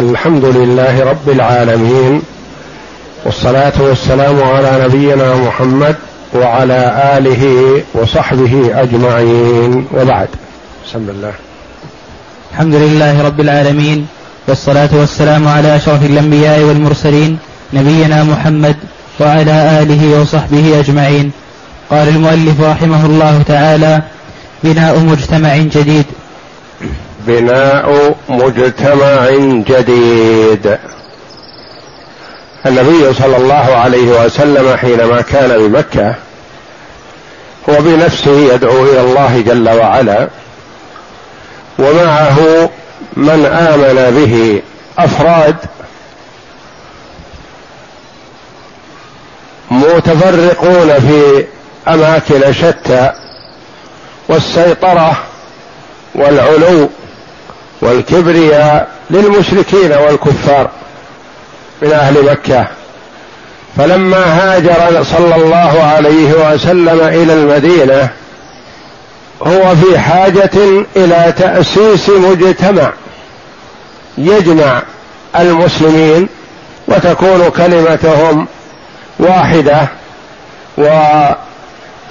الحمد 0.00 0.44
لله 0.44 1.04
رب 1.04 1.28
العالمين 1.28 2.22
والصلاة 3.24 3.72
والسلام 3.80 4.42
على 4.42 4.84
نبينا 4.84 5.34
محمد 5.36 5.96
وعلى 6.34 6.80
آله 7.16 7.42
وصحبه 7.94 8.54
أجمعين 8.82 9.86
وبعد. 9.96 10.28
بسم 10.86 10.98
الله. 11.14 11.32
الحمد 12.52 12.74
لله 12.74 13.22
رب 13.22 13.40
العالمين 13.40 14.06
والصلاة 14.48 14.88
والسلام 14.92 15.48
على 15.48 15.76
أشرف 15.76 16.02
الأنبياء 16.04 16.60
والمرسلين 16.60 17.38
نبينا 17.72 18.24
محمد 18.24 18.76
وعلى 19.20 19.82
آله 19.82 20.20
وصحبه 20.20 20.80
أجمعين. 20.80 21.30
قال 21.90 22.08
المؤلف 22.08 22.60
رحمه 22.60 23.06
الله 23.06 23.42
تعالى 23.42 24.02
بناء 24.64 24.98
مجتمع 24.98 25.56
جديد. 25.56 26.04
بناء 27.26 28.14
مجتمع 28.28 29.30
جديد. 29.68 30.78
النبي 32.66 33.14
صلى 33.14 33.36
الله 33.36 33.76
عليه 33.76 34.24
وسلم 34.24 34.76
حينما 34.76 35.20
كان 35.20 35.68
بمكة 35.68 36.14
هو 37.68 37.74
بنفسه 37.80 38.54
يدعو 38.54 38.84
إلى 38.84 39.00
الله 39.00 39.40
جل 39.46 39.68
وعلا 39.68 40.28
ومعه 41.78 42.70
من 43.16 43.46
آمن 43.46 44.16
به 44.16 44.62
أفراد 44.98 45.56
متفرقون 49.70 51.00
في 51.00 51.44
أماكن 51.88 52.52
شتى 52.52 53.12
والسيطرة 54.28 55.16
والعلو 56.14 56.90
والكبرياء 57.82 58.88
للمشركين 59.10 59.92
والكفار 59.92 60.70
من 61.82 61.92
أهل 61.92 62.24
مكة. 62.24 62.66
فلما 63.76 64.24
هاجر 64.24 65.04
صلى 65.04 65.34
الله 65.34 65.82
عليه 65.82 66.52
وسلم 66.52 67.00
إلى 67.00 67.32
المدينة 67.32 68.08
هو 69.42 69.76
في 69.76 69.98
حاجة 69.98 70.50
إلى 70.96 71.34
تأسيس 71.38 72.08
مجتمع 72.08 72.92
يجمع 74.18 74.82
المسلمين 75.38 76.28
وتكون 76.88 77.48
كلمتهم 77.48 78.46
واحدة 79.18 79.88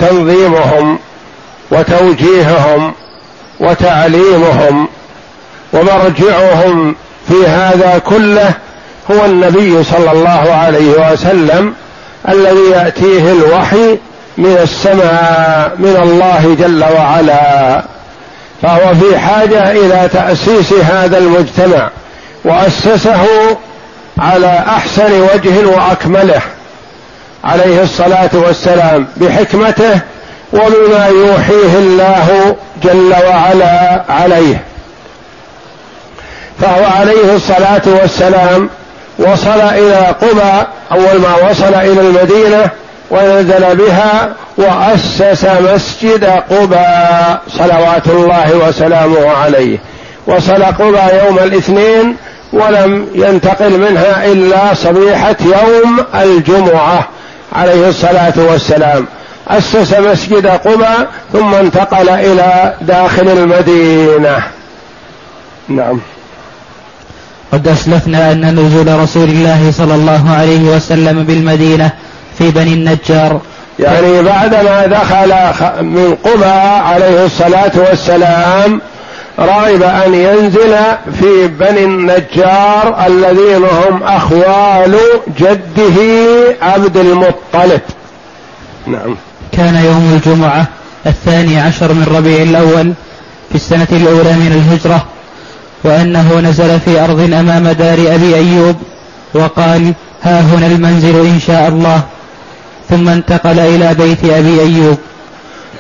وتنظيمهم 0.02 1.00
وتوجيههم 1.72 2.94
وتعليمهم 3.60 4.88
ومرجعهم 5.74 6.96
في 7.28 7.48
هذا 7.48 8.02
كله 8.06 8.52
هو 9.12 9.26
النبي 9.26 9.84
صلى 9.84 10.12
الله 10.12 10.54
عليه 10.54 11.12
وسلم 11.12 11.74
الذي 12.30 12.70
يأتيه 12.72 13.32
الوحي 13.32 13.98
من 14.38 14.58
السماء 14.64 15.72
من 15.80 16.00
الله 16.04 16.56
جل 16.60 16.84
وعلا. 16.84 17.84
فهو 18.62 18.94
في 18.96 19.20
حاجة 19.20 19.72
إلى 19.72 20.10
تأسيس 20.14 20.74
هذا 20.74 21.18
المجتمع 21.18 21.90
وأسسه 22.46 23.26
على 24.20 24.64
أحسن 24.68 25.22
وجه 25.22 25.68
وأكمله 25.68 26.42
عليه 27.44 27.84
الصلاة 27.84 28.30
والسلام 28.34 29.08
بحكمته 29.18 30.00
وبما 30.54 31.08
يوحيه 31.08 31.78
الله 31.78 32.56
جل 32.84 33.14
وعلا 33.28 34.04
عليه. 34.10 34.64
فهو 36.62 36.86
عليه 36.86 37.36
الصلاة 37.36 37.82
والسلام 37.86 38.70
وصل 39.20 39.62
إلى 39.62 40.16
قبى 40.22 40.68
أول 40.92 41.22
ما 41.22 41.50
وصل 41.50 41.74
إلى 41.74 42.02
المدينة 42.02 42.70
ونزل 43.12 43.76
بها 43.76 44.34
وأسس 44.58 45.46
مسجد 45.46 46.26
قبى 46.26 47.38
صلوات 47.48 48.08
الله 48.08 48.68
وسلامه 48.68 49.30
عليه. 49.32 49.78
وصل 50.28 50.64
قبى 50.64 51.18
يوم 51.26 51.40
الاثنين 51.40 52.16
ولم 52.54 53.08
ينتقل 53.16 53.80
منها 53.80 54.26
إلا 54.26 54.74
صبيحة 54.74 55.36
يوم 55.42 56.06
الجمعة 56.16 57.08
عليه 57.54 57.90
الصلاة 57.90 58.34
والسلام. 58.38 59.06
أسس 59.48 59.94
مسجد 60.00 60.48
قبى 60.48 61.08
ثم 61.34 61.54
انتقل 61.54 62.10
إلى 62.10 62.74
داخل 62.82 63.30
المدينة. 63.30 64.44
نعم. 65.70 66.02
قد 67.52 67.68
أسلفنا 67.68 68.32
أن 68.32 68.60
نزول 68.60 69.00
رسول 69.00 69.30
الله 69.30 69.72
صلى 69.72 69.96
الله 69.96 70.30
عليه 70.30 70.76
وسلم 70.76 71.24
بالمدينة 71.24 71.92
في 72.38 72.52
بني 72.52 72.74
النجار. 72.74 73.42
يعني 73.80 74.22
بعدما 74.22 74.86
دخل 74.88 75.34
من 75.84 76.16
قبى 76.24 76.46
عليه 76.90 77.26
الصلاة 77.26 77.72
والسلام 77.76 78.82
رغب 79.40 79.84
أن 79.84 80.14
ينزل 80.14 80.76
في 81.20 81.48
بني 81.48 81.84
النجار 81.84 83.06
الذين 83.08 83.64
هم 83.64 84.04
أخوال 84.04 84.98
جده 85.40 85.98
عبد 86.62 86.98
المطلب. 86.98 87.82
نعم. 88.88 89.16
كان 89.52 89.76
يوم 89.76 90.20
الجمعة 90.26 90.66
الثاني 91.06 91.60
عشر 91.60 91.94
من 91.94 92.16
ربيع 92.18 92.44
الأول 92.44 92.94
في 93.50 93.56
السنة 93.56 93.88
الأولى 93.92 94.34
من 94.34 94.52
الهجرة. 94.52 95.06
وأنه 95.84 96.40
نزل 96.40 96.80
في 96.80 97.04
أرض 97.04 97.20
أمام 97.20 97.68
دار 97.68 98.16
أبي 98.16 98.36
أيوب 98.36 98.76
وقال 99.34 99.94
ها 100.24 100.42
هنا 100.42 100.68
المنزل 100.68 101.26
إن 101.26 101.40
شاء 101.48 101.68
الله. 101.68 102.02
ثم 102.90 103.10
انتقل 103.10 103.60
إلى 103.60 103.94
بيت 103.94 104.24
أبي 104.24 104.62
أيوب. 104.62 104.98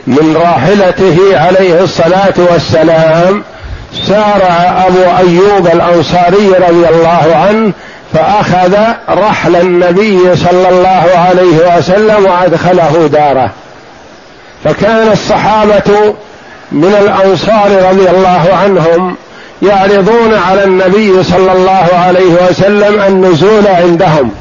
من 0.08 0.36
راحلته 0.36 1.18
عليه 1.34 1.84
الصلاة 1.84 2.34
والسلام 2.38 3.44
سارع 4.08 4.86
أبو 4.88 5.04
أيوب 5.18 5.68
الأنصاري 5.68 6.48
رضي 6.48 6.90
الله 6.90 7.36
عنه 7.36 7.74
فأخذ 8.14 8.76
رحل 9.10 9.56
النبي 9.56 10.36
صلى 10.36 10.70
الله 10.70 11.06
عليه 11.16 11.78
وسلم 11.78 12.26
وأدخله 12.26 13.10
داره. 13.12 13.52
فكان 14.64 15.12
الصحابة 15.12 16.14
من 16.72 16.96
الأنصار 17.02 17.90
رضي 17.90 18.10
الله 18.10 18.50
عنهم 18.64 19.16
يعرضون 19.62 20.34
على 20.50 20.64
النبي 20.64 21.24
صلى 21.24 21.52
الله 21.52 21.88
عليه 21.94 22.50
وسلم 22.50 23.02
النزول 23.02 23.68
عندهم 23.68 24.32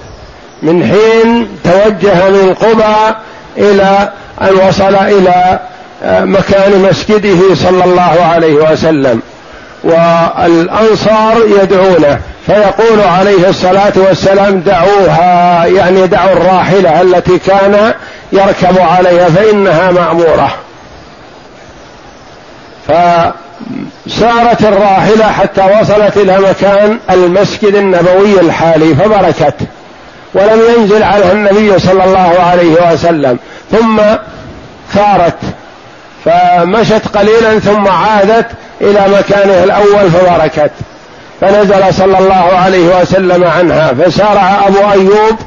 من 0.63 0.85
حين 0.87 1.49
توجه 1.65 2.29
من 2.29 2.55
قبى 2.55 3.17
إلى 3.57 4.13
أن 4.43 4.69
وصل 4.69 4.95
إلى 4.95 5.59
آه، 6.05 6.25
مكان 6.25 6.83
مسجده 6.91 7.55
صلى 7.55 7.85
الله 7.85 8.29
عليه 8.35 8.55
وسلم. 8.55 9.21
والأنصار 9.85 11.37
يدعونه 11.63 12.21
فيقول 12.47 13.01
عليه 13.01 13.49
الصلاة 13.49 13.93
والسلام 13.97 14.61
دعوها. 14.61 15.65
يعني 15.67 16.07
دعوا 16.07 16.33
الراحلة 16.33 17.03
التي 17.03 17.39
كان 17.39 17.93
يركب 18.33 18.79
عليها 18.79 19.29
فإنها 19.29 19.91
مأمورة. 19.91 20.51
ف 22.89 22.93
سارت 24.09 24.63
الراحلة 24.63 25.25
حتى 25.25 25.79
وصلت 25.81 26.17
إلى 26.17 26.39
مكان 26.39 26.99
المسجد 27.11 27.75
النبوي 27.75 28.41
الحالي 28.41 28.95
فبركت. 28.95 29.55
ولم 30.35 30.61
ينزل 30.77 31.03
عليها 31.03 31.33
النبي 31.33 31.79
صلى 31.79 32.05
الله 32.05 32.37
عليه 32.41 32.93
وسلم. 32.93 33.39
ثم 33.71 34.01
ثارت 34.95 35.39
فمشت 36.25 37.17
قليلا 37.17 37.59
ثم 37.59 37.89
عادت 37.89 38.47
إلى 38.81 39.09
مكانه 39.19 39.65
الأول 39.65 40.11
فبركت. 40.11 40.71
فنزل 41.41 41.95
صلى 41.95 42.19
الله 42.19 42.35
عليه 42.35 43.01
وسلم 43.01 43.45
عنها. 43.45 43.93
فسارع 43.93 44.67
أبو 44.67 44.93
أيوب 44.93 45.39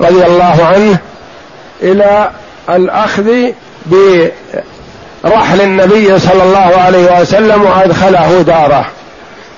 رضي 0.00 0.26
الله 0.26 0.66
عنه 0.74 0.98
إلى 1.82 2.30
الأخذ 2.70 3.30
رحل 5.24 5.60
النبي 5.60 6.18
صلى 6.18 6.42
الله 6.42 6.80
عليه 6.86 7.20
وسلم 7.20 7.62
وأدخله 7.62 8.42
داره. 8.42 8.84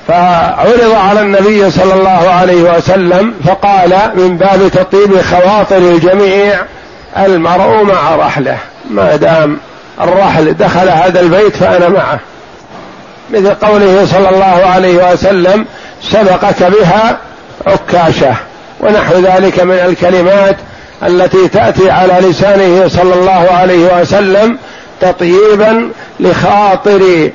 فعرض 0.09 0.95
على 1.09 1.21
النبي 1.21 1.71
صلى 1.71 1.95
الله 1.95 2.31
عليه 2.31 2.77
وسلم 2.77 3.35
فقال 3.47 4.11
من 4.15 4.37
باب 4.37 4.71
تطيب 4.73 5.21
خواطر 5.23 5.77
الجميع 5.77 6.59
المرء 7.19 7.83
مع 7.83 8.17
رحله. 8.17 8.57
ما 8.91 9.17
دام 9.17 9.59
الرحل 10.01 10.55
دخل 10.55 10.89
هذا 10.89 11.21
البيت 11.21 11.57
فأنا 11.57 11.89
معه. 11.89 12.19
مثل 13.31 13.55
قوله 13.55 14.07
صلى 14.13 14.29
الله 14.29 14.67
عليه 14.75 15.13
وسلم 15.13 15.67
سبقك 16.03 16.63
بها 16.63 17.19
عكاشة. 17.67 18.35
ونحو 18.81 19.15
ذلك 19.15 19.61
من 19.61 19.75
الكلمات 19.75 20.57
التي 21.03 21.49
تأتي 21.49 21.91
على 21.91 22.29
لسانه 22.29 22.89
صلى 22.89 23.15
الله 23.15 23.49
عليه 23.51 24.01
وسلم 24.01 24.59
تطييبا 25.01 25.91
لخاطر 26.21 27.31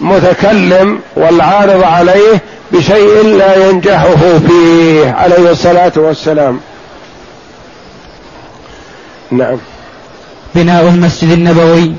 المتكلم 0.00 1.00
والعارض 1.16 1.82
عليه 1.82 2.42
بشيء 2.72 3.22
لا 3.22 3.68
ينجحه 3.68 4.38
فيه 4.48 5.10
عليه 5.10 5.50
الصلاة 5.50 5.92
والسلام. 5.96 6.60
نعم. 9.30 9.58
بناء 10.54 10.88
المسجد 10.88 11.30
النبوي. 11.30 11.92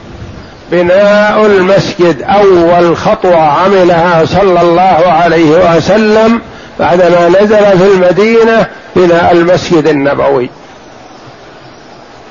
بناء 0.72 1.46
المسجد 1.46 2.22
أول 2.22 2.98
خطوة 2.98 3.36
عملها 3.36 4.26
صلى 4.26 4.62
الله 4.62 5.12
عليه 5.12 5.76
وسلم 5.76 6.42
بعدما 6.80 7.30
نزل 7.30 7.78
في 7.78 7.88
المدينة 7.94 8.68
بناء 8.96 9.32
المسجد 9.32 9.88
النبوي. 9.88 10.50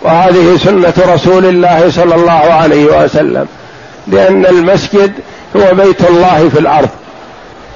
وهذه 0.02 0.58
سنة 0.64 1.14
رسول 1.14 1.46
الله 1.46 1.90
صلى 1.90 2.14
الله 2.14 2.32
عليه 2.32 2.84
وسلم 2.84 3.46
لأن 4.06 4.46
المسجد 4.46 5.12
هو 5.56 5.74
بيت 5.74 6.10
الله 6.10 6.48
في 6.48 6.58
الأرض 6.58 6.88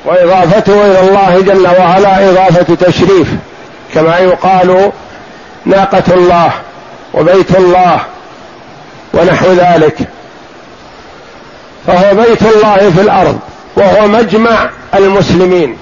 وإضافته 0.05 0.73
إلى 0.73 1.01
الله 1.09 1.41
جل 1.41 1.67
وعلا 1.67 2.31
إضافة 2.31 2.75
تشريف 2.75 3.29
كما 3.95 4.19
يقال 4.19 4.93
ناقة 5.65 6.15
الله 6.15 6.53
وبيت 7.15 7.57
الله 7.57 8.01
ونحو 9.15 9.53
ذلك. 9.53 9.97
فهو 11.87 12.15
بيت 12.15 12.43
الله 12.43 12.91
في 12.91 13.01
الأرض 13.01 13.39
وهو 13.77 14.09
مجمع 14.09 14.71
المسلمين 14.95 15.77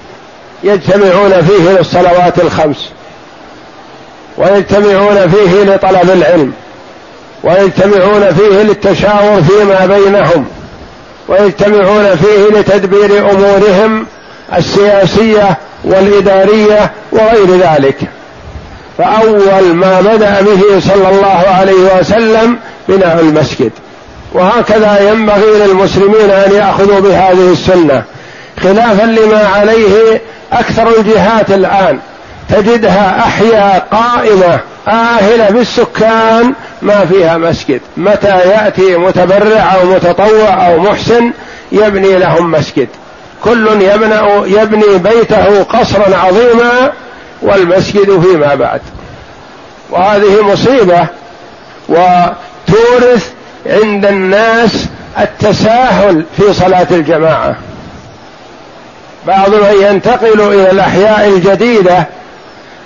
يجتمعون 0.64 1.42
فيه 1.42 1.70
للصلوات 1.70 2.38
الخمس. 2.38 2.90
ويجتمعون 4.38 5.29
فيه 5.29 5.62
لطلب 5.62 6.11
العلم 6.11 6.52
ويجتمعون 7.44 8.34
فيه 8.34 8.62
للتشاور 8.62 9.43
فيما 9.43 9.87
بينهم 9.87 10.44
ويجتمعون 11.29 12.17
فيه 12.17 12.58
لتدبير 12.58 13.31
أمورهم 13.31 14.06
السياسية 14.56 15.58
والإدارية 15.84 16.93
وغير 17.12 17.56
ذلك. 17.58 17.96
فأول 18.99 19.75
ما 19.75 20.00
بدأ 20.00 20.40
به 20.40 20.81
صلى 20.81 21.08
الله 21.08 21.44
عليه 21.58 21.99
وسلم 22.00 22.56
بناء 22.88 23.20
المسجد. 23.20 23.70
وهكذا 24.32 25.11
ينبغي 25.11 25.67
للمسلمين 25.67 26.31
أن 26.31 26.52
يأخذوا 26.52 27.00
بهذه 27.00 27.52
السنة 27.52 28.02
خلافا 28.62 29.05
لما 29.05 29.49
عليه 29.56 30.20
أكثر 30.52 30.88
الجهات 30.99 31.50
الآن. 31.50 31.99
تجدها 32.48 33.18
أحياء 33.18 33.88
قائمة 33.90 34.60
آهلة 34.88 35.50
بالسكان 35.50 36.54
ما 36.82 37.06
فيها 37.06 37.38
مسجد. 37.38 37.80
متى 37.96 38.38
يأتي 38.38 38.96
متبرع 38.96 39.74
أو 39.74 39.86
متطوع 39.86 40.66
أو 40.66 40.78
محسن 40.78 41.32
يبني 41.72 42.18
لهم 42.18 42.50
مسجد. 42.50 42.88
كل 43.44 43.68
يبنى, 43.80 44.20
يبني 44.60 44.98
بيته 44.98 45.62
قصرا 45.62 46.16
عظيما 46.16 46.92
والمسجد 47.42 48.20
فيما 48.20 48.54
بعد. 48.54 48.80
وهذه 49.90 50.42
مصيبة 50.42 51.06
وتورث 51.88 53.30
عند 53.66 54.06
الناس 54.06 54.86
التساهل 55.20 56.24
في 56.36 56.52
صلاة 56.52 56.86
الجماعة. 56.90 57.56
بعض 59.26 59.54
من 59.54 59.74
ينتقل 59.82 60.40
إلى 60.40 60.70
الأحياء 60.70 61.28
الجديدة 61.28 62.06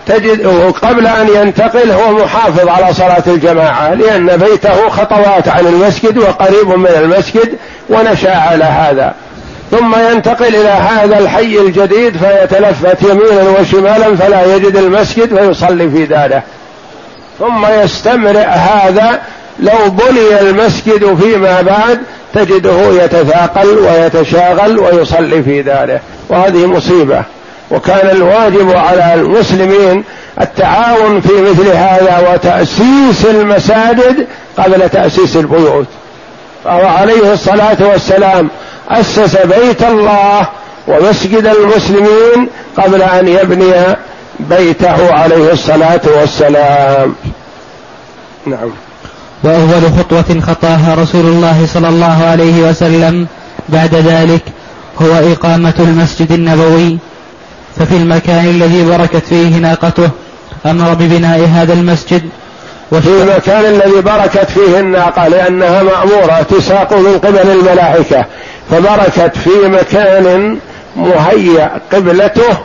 تجد 0.07 0.47
قبل 0.83 1.07
أن 1.07 1.29
ينتقل 1.35 1.91
هو 1.91 2.13
محافظ 2.13 2.69
على 2.69 2.95
صلاة 2.95 3.23
الجماعة 3.27 3.95
لأن 3.95 4.37
بيته 4.37 4.89
خطوات 4.89 5.49
عن 5.49 5.67
المسجد 5.67 6.19
وقريب 6.19 6.69
من 6.69 6.87
المسجد 6.87 7.55
ونشأ 7.89 8.37
على 8.37 8.65
هذا. 8.65 9.15
ثم 9.71 9.95
ينتقل 10.11 10.55
إلى 10.55 10.69
هذا 10.69 11.19
الحي 11.19 11.59
الجديد 11.59 12.17
فيتلفت 12.17 13.03
يمينا 13.03 13.61
وشمالا 13.61 14.17
فلا 14.17 14.57
يجد 14.57 14.77
المسجد 14.77 15.37
فيصلي 15.39 15.91
في 15.91 16.07
داره. 16.07 16.43
ثم 17.39 17.67
يستمر 17.83 18.39
هذا 18.49 19.21
لو 19.61 19.91
بني 19.91 20.41
المسجد 20.41 21.15
فيما 21.23 21.63
بعد 21.63 22.01
تجده 22.35 23.05
يتثاقل 23.05 23.79
ويتشاغل 23.79 24.79
ويصلي 24.79 25.43
في 25.43 25.63
داره. 25.63 26.01
وهذه 26.29 26.67
مصيبة. 26.67 27.23
وكان 27.71 28.11
الواجب 28.11 28.71
على 28.77 29.15
المسلمين 29.15 30.05
التعاون 30.41 31.21
في 31.21 31.33
مثل 31.51 31.69
هذا 31.69 32.33
وتأسيس 32.33 33.27
المساجد 33.31 34.27
قبل 34.59 34.89
تأسيس 34.89 35.37
البيوت. 35.37 35.87
فهو 36.65 36.87
عليه 36.87 37.33
الصلاة 37.33 37.77
والسلام 37.81 38.51
أسس 38.91 39.37
بيت 39.37 39.83
الله 39.83 40.49
ومسجد 40.89 41.47
المسلمين 41.47 42.49
قبل 42.79 43.03
أن 43.03 43.29
يبني 43.29 43.97
بيته 44.41 45.15
عليه 45.15 45.53
الصلاة 45.53 46.01
والسلام. 46.21 47.15
نعم. 48.47 48.71
وأول 49.45 49.99
خطوة 49.99 50.41
خطاها 50.41 50.95
رسول 50.95 51.25
الله 51.25 51.67
صلى 51.75 51.89
الله 51.89 52.25
عليه 52.25 52.69
وسلم 52.69 53.27
بعد 53.69 53.95
ذلك 53.95 54.43
هو 55.03 55.33
إقامة 55.33 55.75
المسجد 55.79 56.33
النبوي 56.33 56.99
ففي 57.79 57.97
المكان 57.97 58.45
الذي 58.45 58.85
بركت 58.85 59.27
فيه 59.27 59.59
ناقته 59.59 60.11
أمر 60.67 60.95
ببناء 60.95 61.41
هذا 61.41 61.73
المسجد. 61.73 62.23
وفي 62.93 63.09
المكان 63.09 63.65
الذي 63.65 64.01
بركت 64.01 64.51
فيه 64.51 64.81
الناقة 64.81 65.29
لأنها 65.29 65.83
مأمورة 65.83 66.43
تساق 66.51 66.93
من 66.93 67.19
قبل 67.19 67.51
الملائكة. 67.51 68.25
فبركت 68.71 69.37
في 69.37 69.69
مكان 69.69 70.59
مهيأ 70.97 71.71
قبلته 71.93 72.59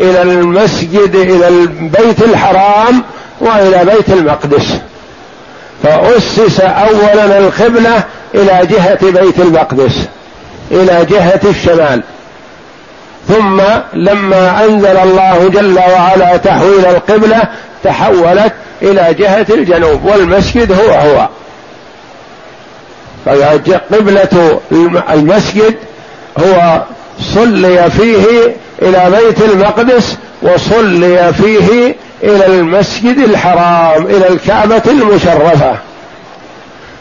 إلى 0.00 0.22
المسجد 0.22 1.14
إلى 1.14 1.48
البيت 1.48 2.22
الحرام 2.22 3.02
وإلى 3.40 3.84
بيت 3.84 4.08
المقدس. 4.08 4.66
فأسس 5.82 6.60
أولا 6.60 7.38
القبلة 7.38 8.04
إلى 8.34 8.66
جهة 8.66 9.10
بيت 9.10 9.40
المقدس 9.40 9.94
إلى 10.70 11.06
جهة 11.10 11.40
الشمال. 11.44 12.02
ثم 13.28 13.60
لما 13.94 14.64
أنزل 14.64 14.96
الله 14.96 15.48
جل 15.48 15.78
وعلا 15.78 16.36
تحويل 16.36 16.86
القبلة 16.86 17.42
تحولت 17.84 18.52
إلى 18.82 19.14
جهة 19.18 19.46
الجنوب 19.50 20.04
والمسجد 20.04 20.72
هو 20.72 20.90
هو. 20.90 21.28
قبلة 23.92 24.60
المسجد 25.10 25.74
هو 26.38 26.82
صلي 27.34 27.90
فيه 27.90 28.54
إلى 28.82 29.10
بيت 29.10 29.42
المقدس 29.50 30.16
وصلي 30.42 31.32
فيه 31.32 31.94
إلى 32.22 32.46
المسجد 32.46 33.18
الحرام 33.18 34.06
إلى 34.06 34.28
الكعبة 34.28 34.82
المشرفة. 34.86 35.76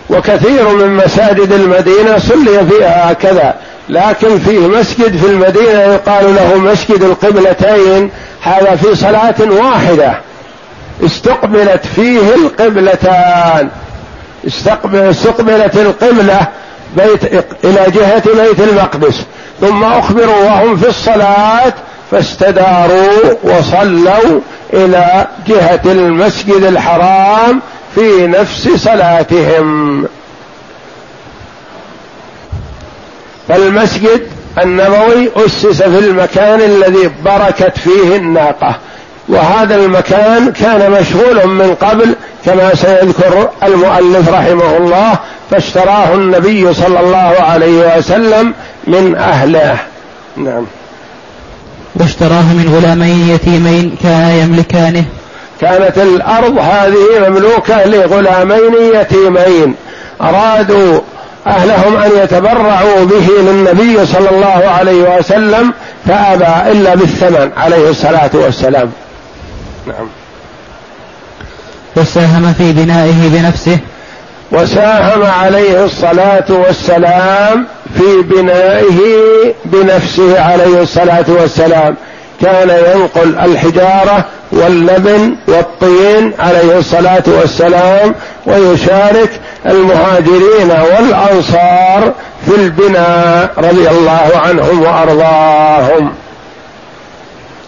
وكثير 0.09 0.69
من 0.69 0.95
مساجد 0.95 1.51
المدينة 1.51 2.17
صلي 2.17 2.65
فيها 2.69 3.11
هكذا. 3.11 3.55
لكن 3.89 4.39
فيه 4.39 4.59
مسجد 4.59 5.17
في 5.17 5.25
المدينة 5.25 5.79
يقال 5.79 6.35
له 6.35 6.57
مسجد 6.57 7.03
القبلتين 7.03 8.11
هذا 8.41 8.75
في 8.75 8.95
صلاة 8.95 9.35
واحدة. 9.39 10.19
استقبلت 11.05 11.85
فيه 11.95 12.35
القبلتان. 12.35 13.69
استقبل 14.47 14.99
استقبلت 14.99 15.75
القبلة 15.75 16.47
بيت 16.97 17.23
إلى 17.63 17.85
جهة 17.91 18.23
بيت 18.43 18.59
المقدس. 18.59 19.21
ثم 19.61 19.83
أخبروا 19.83 20.43
وهم 20.43 20.77
في 20.77 20.89
الصلاة 20.89 21.73
فاستداروا 22.11 23.33
وصلوا 23.43 24.39
إلى 24.73 25.27
جهة 25.47 25.81
المسجد 25.85 26.63
الحرام 26.63 27.61
في 27.95 28.27
نفس 28.27 28.69
صلاتهم. 28.75 30.05
فالمسجد 33.49 34.21
النبوي 34.63 35.29
أسس 35.35 35.81
في 35.83 35.99
المكان 35.99 36.59
الذي 36.61 37.11
بركت 37.25 37.77
فيه 37.77 38.15
الناقة. 38.15 38.75
وهذا 39.29 39.75
المكان 39.75 40.51
كان 40.51 40.91
مشغول 40.91 41.47
من 41.47 41.75
قبل 41.75 42.15
كما 42.45 42.75
سيذكر 42.75 43.49
المؤلف 43.63 44.29
رحمه 44.29 44.77
الله 44.77 45.19
فاشتراه 45.51 46.13
النبي 46.13 46.73
صلى 46.73 46.99
الله 46.99 47.35
عليه 47.39 47.97
وسلم 47.97 48.53
من 48.87 49.15
أهله. 49.15 49.77
نعم. 50.37 50.65
واشتراه 51.95 52.53
من 52.53 52.75
غلامين 52.75 53.29
يتيمين 53.29 53.97
كانا 54.03 54.33
يملكانه. 54.33 55.05
كانت 55.61 55.97
الأرض 55.97 56.57
هذه 56.57 57.29
مملوكة 57.29 57.85
لغلامين 57.85 58.73
يتيمين. 58.93 59.75
أرادوا 60.21 61.01
أهلهم 61.47 61.97
أن 61.97 62.11
يتبرعوا 62.23 63.05
به 63.05 63.27
للنبي 63.41 64.05
صلى 64.05 64.29
الله 64.29 64.69
عليه 64.79 65.17
وسلم 65.17 65.73
فأبى 66.07 66.71
إلا 66.71 66.95
بالثمن 66.95 67.49
عليه 67.57 67.89
الصلاة 67.89 68.29
والسلام. 68.33 68.91
نعم. 69.87 70.07
وساهم 71.95 72.53
في 72.57 72.71
بنائه 72.71 73.29
بنفسه. 73.29 73.77
وساهم 74.51 75.23
عليه 75.23 75.85
الصلاة 75.85 76.45
والسلام 76.49 77.67
في 77.97 78.21
بنائه 78.21 78.99
بنفسه 79.65 80.41
عليه 80.41 80.81
الصلاة 80.81 81.25
والسلام. 81.27 81.95
كان 82.41 82.69
ينقل 82.69 83.39
الحجارة 83.39 84.25
واللبن 84.51 85.35
والطين 85.47 86.33
عليه 86.39 86.77
الصلاة 86.77 87.23
والسلام 87.27 88.15
ويشارك 88.45 89.29
المهاجرين 89.65 90.71
والأنصار 90.71 92.13
في 92.45 92.55
البناء 92.55 93.51
رضي 93.57 93.89
الله 93.89 94.31
عنهم 94.35 94.81
وأرضاهم 94.81 96.13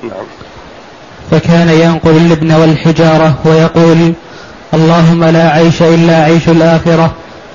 نعم. 0.03 0.25
فكان 1.31 1.69
ينقل 1.69 2.17
اللبن 2.17 2.51
والحجارة 2.51 3.33
ويقول 3.45 4.13
اللهم 4.73 5.23
لا 5.23 5.49
عيش 5.49 5.81
إلا 5.81 6.23
عيش 6.23 6.49
الآخرة 6.49 7.11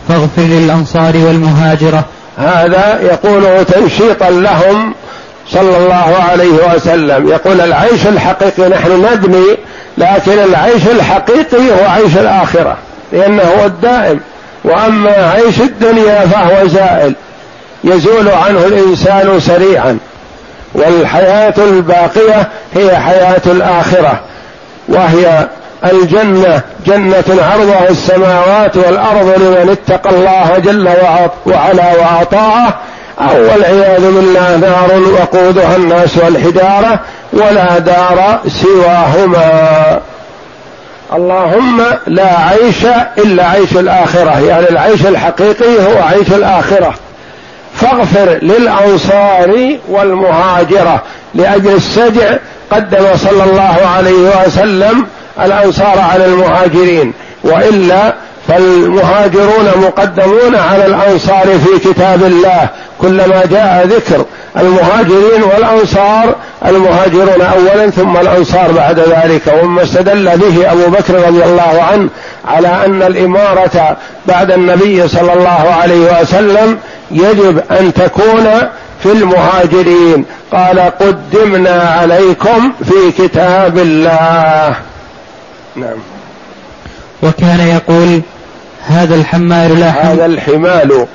فاغفر 0.08 0.42
للأنصار 0.42 1.16
والمهاجرة 1.16 2.04
هذا 2.38 3.00
يقوله 3.02 3.62
تنشيطا 3.62 4.30
لهم 4.30 4.94
صلى 5.50 5.76
الله 5.76 6.16
عليه 6.30 6.74
وسلم. 6.74 7.28
يقول 7.28 7.60
العيش 7.60 8.06
الحقيقي 8.06 8.68
نحن 8.68 9.06
نبني 9.12 9.56
لكن 9.98 10.38
العيش 10.38 10.86
الحقيقي 10.86 11.70
هو 11.70 11.88
عيش 11.88 12.16
الآخرة 12.16 12.76
لأنه 13.12 13.42
هو 13.42 13.66
الدائم. 13.66 14.20
وأما 14.64 15.32
عيش 15.34 15.60
الدنيا 15.60 16.26
فهو 16.26 16.66
زائل 16.68 17.14
يزول 17.84 18.28
عنه 18.28 18.66
الإنسان 18.66 19.40
سريعا. 19.40 19.98
والحياة 20.74 21.54
الباقية 21.58 22.48
هي 22.74 22.96
حياة 22.98 23.42
الآخرة 23.46 24.20
وهي 24.88 25.48
الجنة. 25.84 26.60
جنة 26.86 27.24
عرضها 27.28 27.88
السماوات 27.90 28.76
والأرض 28.76 29.34
لمن 29.36 29.76
اتقى 29.88 30.10
الله 30.10 30.58
جل 30.58 30.88
وعلا 31.46 31.92
وأطاعه. 31.92 32.74
أو 33.20 33.36
والعياذ 33.36 34.00
بالله 34.00 34.56
نار 34.56 35.02
وقودها 35.12 35.76
الناس 35.76 36.16
والحجارة 36.16 37.00
ولا 37.32 37.78
دار 37.78 38.40
سواهما. 38.48 40.00
اللهم 41.12 41.82
لا 42.06 42.38
عيش 42.38 42.84
إلا 43.18 43.48
عيش 43.48 43.72
الآخرة 43.72 44.40
يعني 44.40 44.68
العيش 44.70 45.06
الحقيقي 45.06 45.86
هو 45.86 46.02
عيش 46.02 46.28
الآخرة. 46.28 46.94
فاغفر 47.74 48.38
للأنصار 48.42 49.76
والمهاجرة 49.88 51.02
لأجل 51.34 51.74
السجع 51.74 52.36
قدم 52.70 53.16
صلى 53.16 53.44
الله 53.44 53.76
عليه 53.96 54.46
وسلم 54.46 55.06
الأنصار 55.44 55.98
على 56.12 56.24
المهاجرين. 56.24 57.12
وإلا 57.44 58.14
فالمهاجرون 58.48 59.70
مقدمون 59.76 60.56
على 60.56 60.86
الأنصار 60.86 61.46
في 61.46 61.88
كتاب 61.88 62.22
الله. 62.22 62.68
كلما 63.02 63.42
جاء 63.50 63.86
ذكر 63.86 64.24
المهاجرين 64.58 65.42
والأنصار 65.42 66.34
المهاجرون 66.66 67.40
اولا 67.40 67.90
ثم 67.90 68.16
الأنصار 68.16 68.72
بعد 68.72 68.98
ذلك 68.98 69.54
وما 69.62 69.82
استدل 69.82 70.38
به 70.38 70.72
أبو 70.72 70.86
بكر 70.90 71.14
رضي 71.14 71.44
الله 71.44 71.82
عنه 71.92 72.08
على 72.44 72.68
أن 72.68 73.02
الإمارة 73.02 73.96
بعد 74.26 74.50
النبي 74.50 75.08
صلى 75.08 75.32
الله 75.32 75.74
عليه 75.82 76.20
وسلم 76.20 76.78
يجب 77.10 77.62
أن 77.70 77.94
تكون 77.94 78.48
في 79.02 79.12
المهاجرين. 79.12 80.24
قال 80.52 80.80
قدمنا 80.80 81.96
عليكم 82.00 82.72
في 82.84 83.22
كتاب 83.22 83.78
الله. 83.78 84.76
نعم. 85.76 85.98
وكان 87.22 87.60
يقول 87.60 88.20
هذا 88.86 89.14
الحمال 89.14 89.80
لا 89.80 90.12
هذا 90.12 90.26
الحمال. 90.26 91.06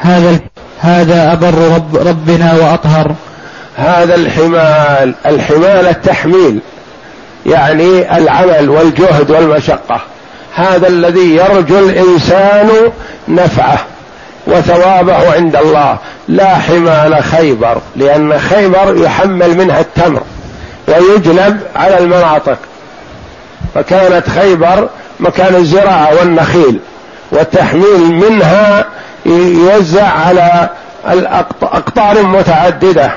هذا 0.00 0.38
هذا 0.80 1.32
أبر 1.32 1.54
رب 1.74 1.96
ربنا 1.96 2.54
وأطهر. 2.54 3.14
هذا 3.76 4.14
الحمال. 4.14 5.14
الحمال 5.26 5.86
التحميل. 5.86 6.58
يعني 7.46 8.16
العمل 8.16 8.68
والجهد 8.68 9.30
والمشقة. 9.30 10.00
هذا 10.54 10.88
الذي 10.88 11.36
يرجو 11.36 11.78
الإنسان 11.78 12.70
نفعه 13.28 13.78
وثوابه 14.46 15.34
عند 15.34 15.56
الله. 15.56 15.98
لا 16.28 16.54
حمال 16.54 17.22
خيبر 17.22 17.76
لأن 17.96 18.38
خيبر 18.38 18.96
يحمل 19.04 19.56
منها 19.56 19.80
التمر 19.80 20.22
ويجلب 20.88 21.60
على 21.76 21.98
المناطق. 21.98 22.58
فكانت 23.74 24.28
خيبر 24.28 24.88
مكان 25.20 25.54
الزراعة 25.54 26.14
والنخيل. 26.18 26.80
والتحميل 27.34 28.00
منها 28.00 28.84
يوزع 29.26 30.08
على 30.08 30.68
الأقطار 31.10 32.22
متعددة. 32.22 33.12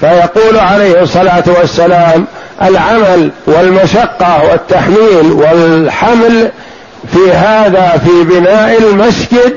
فيقول 0.00 0.58
عليه 0.58 1.02
الصلاة 1.02 1.44
والسلام 1.46 2.26
العمل 2.62 3.30
والمشقة 3.46 4.42
والتحميل 4.50 5.32
والحمل 5.32 6.50
في 7.12 7.32
هذا 7.32 8.00
في 8.04 8.24
بناء 8.24 8.78
المسجد 8.78 9.54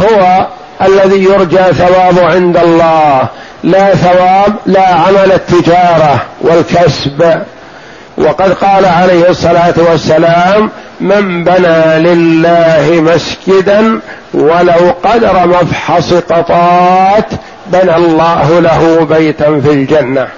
هو 0.00 0.46
الذي 0.82 1.24
يرجى 1.24 1.56
ثوابه 1.56 2.26
عند 2.26 2.56
الله 2.56 3.28
لا 3.64 3.94
ثواب 3.94 4.54
لا 4.66 4.86
عمل 4.86 5.32
التجارة 5.32 6.22
والكسب. 6.40 7.42
وقد 8.18 8.52
قال 8.52 8.84
عليه 8.84 9.30
الصلاة 9.30 9.74
والسلام 9.76 10.70
من 11.00 11.44
بنى 11.44 11.98
لله 11.98 13.00
مسجدا 13.00 14.00
ولو 14.34 14.94
قدر 15.04 15.46
مفحص 15.46 16.12
قطات 16.12 17.26
بنى 17.66 17.96
الله 17.96 18.60
له 18.60 19.06
بيتا 19.10 19.60
في 19.60 19.70
الجنة. 19.70 20.28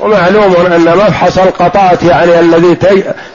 ومعلوم 0.00 0.54
أن 0.66 0.80
مبحث 0.80 1.38
القطات 1.38 2.02
يعني 2.02 2.40
الذي 2.40 2.76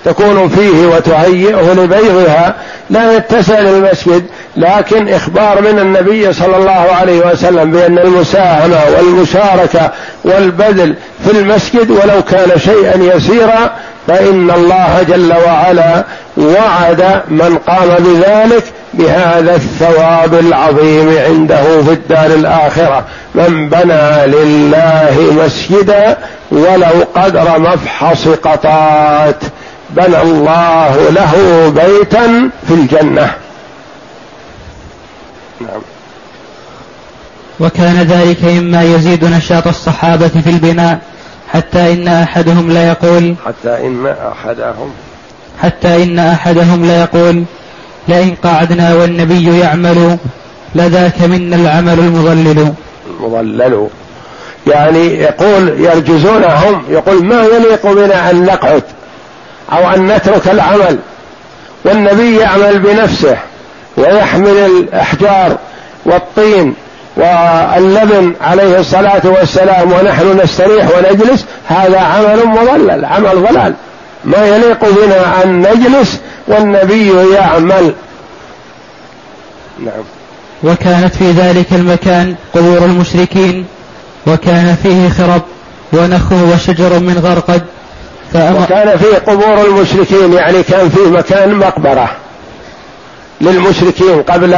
تكون 0.05 0.49
فيه 0.49 0.87
وتهيئه 0.87 1.73
لبيضها 1.73 2.55
لا 2.89 3.13
يتسع 3.17 3.59
للمسجد 3.59 4.25
لكن 4.57 5.09
إخبار 5.09 5.61
من 5.61 5.79
النبي 5.79 6.33
صلى 6.33 6.57
الله 6.57 6.85
عليه 7.01 7.31
وسلم 7.31 7.71
بأن 7.71 7.97
المساهمة 7.97 8.79
والمشاركة 8.97 9.91
والبذل 10.23 10.95
في 11.25 11.31
المسجد 11.31 11.91
ولو 11.91 12.21
كان 12.31 12.59
شيئا 12.59 13.15
يسيرا 13.15 13.71
فإن 14.07 14.51
الله 14.51 15.05
جل 15.07 15.33
وعلا 15.47 16.03
وعد 16.37 17.21
من 17.29 17.57
قام 17.67 17.89
بذلك 17.99 18.63
بهذا 18.93 19.55
الثواب 19.55 20.33
العظيم 20.33 21.17
عنده 21.27 21.81
في 21.83 21.91
الدار 21.91 22.25
الآخرة. 22.25 23.05
من 23.35 23.69
بنى 23.69 24.27
لله 24.27 25.33
مسجدا 25.45 26.17
ولو 26.51 27.05
قدر 27.15 27.59
مفحص 27.59 28.27
قطات 28.27 29.43
بنى 29.89 30.21
الله 30.21 30.95
له 31.09 31.33
بيتا 31.75 32.49
في 32.67 32.73
الجنة. 32.73 33.44
نعم 35.67 35.81
وكان 37.59 37.95
ذلك 37.95 38.43
مما 38.43 38.83
يزيد 38.83 39.25
نشاط 39.25 39.67
الصحابة 39.67 40.27
في 40.27 40.49
البناء 40.49 40.99
حتى 41.53 41.93
إن 41.93 42.07
أحدهم 42.07 42.71
لا 42.71 42.89
يقول 42.89 43.35
حتى 43.45 43.87
إن 43.87 44.07
أحدهم. 44.07 44.91
حتى 45.61 46.03
إن 46.03 46.19
أحدهم 46.19 46.85
لا 46.85 47.01
يقول 47.01 47.43
لئن 48.07 48.35
قعدنا 48.43 48.93
والنبي 48.93 49.59
يعمل 49.59 50.17
لذاك 50.75 51.21
منا 51.21 51.55
العمل 51.55 51.99
المضلل. 51.99 52.73
المضلل. 53.19 53.87
يعني 54.67 55.05
يقول 55.05 55.79
يرجزونهم 55.79 56.83
يقول 56.89 57.25
ما 57.25 57.43
يليق 57.43 57.91
بنا 57.91 58.31
أن 58.31 58.43
نقعد 58.43 58.83
أو 59.71 59.89
أن 59.89 60.07
نترك 60.07 60.47
العمل 60.47 60.99
والنبي 61.85 62.37
يعمل 62.37 62.79
بنفسه. 62.79 63.37
ويحمل 63.97 64.57
الأحجار 64.57 65.57
والطين 66.05 66.73
واللبن 67.17 68.33
عليه 68.41 68.79
الصلاة 68.79 69.21
والسلام 69.23 69.91
ونحن 69.91 70.39
نستريح 70.43 70.87
ونجلس 70.97 71.45
هذا 71.67 71.99
عمل 71.99 72.45
مضلل 72.45 73.05
عمل 73.05 73.45
ضلال. 73.49 73.73
ما 74.25 74.47
يليق 74.47 74.79
بنا 74.79 75.43
أن 75.43 75.59
نجلس 75.59 76.19
والنبي 76.47 77.11
يعمل. 77.33 77.93
نعم. 79.79 80.03
وكانت 80.63 81.15
في 81.15 81.31
ذلك 81.31 81.65
المكان 81.71 82.35
قبور 82.53 82.77
المشركين 82.77 83.65
وكان 84.27 84.77
فيه 84.83 85.09
خرب 85.09 85.41
ونخل 85.93 86.43
وشجر 86.53 86.99
من 86.99 87.19
غرقد 87.23 87.61
فأمر 88.33 88.61
وكان 88.61 88.97
فيه 88.97 89.17
قبور 89.17 89.65
المشركين 89.65 90.33
يعني 90.33 90.63
كان 90.63 90.89
فيه 90.89 91.09
مكان 91.09 91.55
مقبرة. 91.55 92.09
للمشركين 93.41 94.23
قبل 94.23 94.55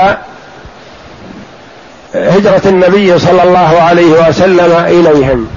هجرة 2.16 2.62
النبي 2.66 3.20
صلى 3.20 3.44
الله 3.44 3.82
عليه 3.82 4.30
وسلم 4.30 4.72
إليهم. 4.88 5.48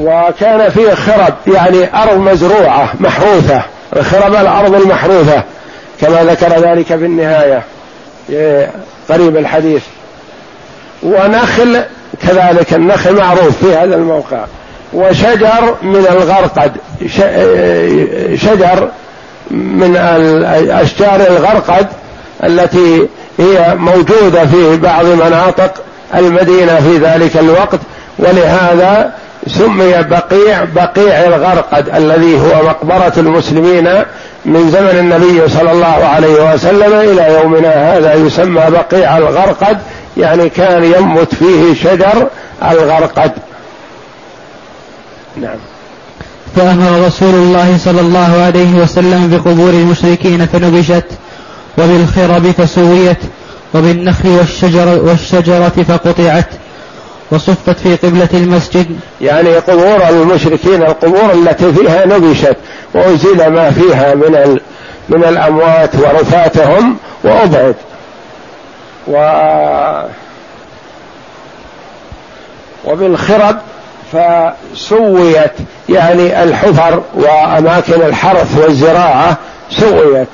وكان 0.00 0.70
فيه 0.70 0.94
خرب 0.94 1.34
يعني 1.46 2.02
أرض 2.02 2.18
مزروعة 2.18 2.88
محروثة 3.00 3.62
خرب 4.02 4.34
الأرض 4.34 4.74
المحروثة 4.74 5.42
كما 6.00 6.24
ذكر 6.24 6.48
ذلك 6.48 6.86
في 6.86 6.94
النهاية 6.94 7.62
قريب 9.08 9.36
الحديث. 9.36 9.82
ونخل 11.02 11.82
كذلك 12.22 12.74
النخل 12.74 13.14
معروف 13.14 13.64
في 13.64 13.74
هذا 13.74 13.94
الموقع. 13.94 14.44
وشجر 14.92 15.76
من 15.82 16.06
الغرقد 16.10 16.76
شجر 18.34 18.88
من 19.50 19.96
أشجار 20.70 21.20
الغرقد 21.30 21.86
التي 22.46 23.08
هي 23.38 23.74
موجودة 23.74 24.46
في 24.46 24.76
بعض 24.76 25.04
مناطق 25.04 25.74
المدينة 26.14 26.80
في 26.80 26.98
ذلك 26.98 27.36
الوقت 27.36 27.80
ولهذا 28.18 29.12
سمي 29.46 29.92
بقيع 30.02 30.64
بقيع 30.64 31.24
الغرقد 31.24 31.88
الذي 31.88 32.40
هو 32.40 32.62
مقبرة 32.68 33.12
المسلمين 33.16 33.84
من 34.44 34.70
زمن 34.70 34.98
النبي 34.98 35.48
صلى 35.48 35.72
الله 35.72 35.86
عليه 35.86 36.54
وسلم 36.54 36.92
إلى 36.92 37.34
يومنا 37.34 37.96
هذا 37.96 38.14
يسمى 38.14 38.62
بقيع 38.70 39.18
الغرقد 39.18 39.78
يعني 40.16 40.48
كان 40.48 40.84
ينبت 40.84 41.34
فيه 41.34 41.74
شجر 41.74 42.28
الغرقد. 42.70 43.32
نعم. 45.36 45.56
فأمر 46.56 47.06
رسول 47.06 47.34
الله 47.34 47.78
صلى 47.78 48.00
الله 48.00 48.42
عليه 48.46 48.74
وسلم 48.74 49.30
بقبور 49.30 49.70
المشركين 49.70 50.46
فنبشت. 50.46 51.04
وبالخرب 51.78 52.50
فسويت 52.50 53.18
وبالنخل 53.74 54.28
والشجر 54.28 55.00
والشجرة 55.02 55.84
فقطعت 55.88 56.46
وصفت 57.30 57.78
في 57.78 57.96
قبلة 57.96 58.28
المسجد. 58.34 58.86
يعني 59.20 59.56
قبور 59.56 60.08
المشركين 60.08 60.82
القبور 60.82 61.32
التي 61.32 61.72
فيها 61.72 62.06
نبشت 62.06 62.56
وأزيل 62.94 63.46
ما 63.46 63.70
فيها 63.70 64.14
من 64.14 64.58
من 65.08 65.24
الأموات 65.24 65.90
ورفاتهم 65.94 66.96
وأبعد 67.24 67.74
و 69.06 69.16
وبالخرب 72.84 73.56
فسويت. 74.12 75.52
يعني 75.88 76.42
الحفر 76.42 77.02
وأماكن 77.14 78.02
الحرث 78.02 78.58
والزراعة 78.58 79.36
سويت. 79.70 80.28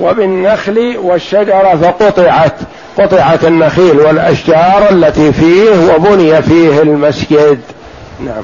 وبالنخل 0.00 0.96
والشجرة 1.02 1.78
فقطعت 1.82 2.54
قطعت 2.98 3.44
النخيل 3.44 4.00
والأشجار 4.00 4.86
التي 4.90 5.32
فيه 5.32 5.94
وبني 5.94 6.42
فيه 6.42 6.82
المسجد. 6.82 7.60
نعم. 8.20 8.42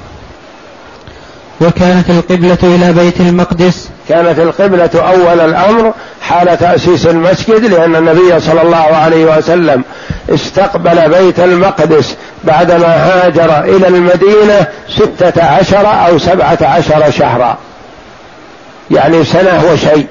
وكانت 1.60 2.10
القبلة 2.10 2.58
إلى 2.62 2.92
بيت 2.92 3.20
المقدس. 3.20 3.88
كانت 4.08 4.38
القبلة 4.38 4.90
أول 4.94 5.40
الأمر 5.40 5.92
حال 6.22 6.58
تأسيس 6.58 7.06
المسجد 7.06 7.64
لأن 7.64 7.96
النبي 7.96 8.40
صلى 8.40 8.62
الله 8.62 8.76
عليه 8.76 9.36
وسلم 9.36 9.84
استقبل 10.30 11.08
بيت 11.08 11.40
المقدس 11.40 12.16
بعدما 12.44 12.86
هاجر 12.86 13.60
إلى 13.64 13.88
المدينة 13.88 14.66
ستة 14.88 15.44
عشر 15.44 16.06
أو 16.06 16.18
سبعة 16.18 16.58
عشر 16.62 17.10
شهرا. 17.10 17.58
يعني 18.90 19.24
سنة 19.24 19.62
وشيء. 19.72 20.06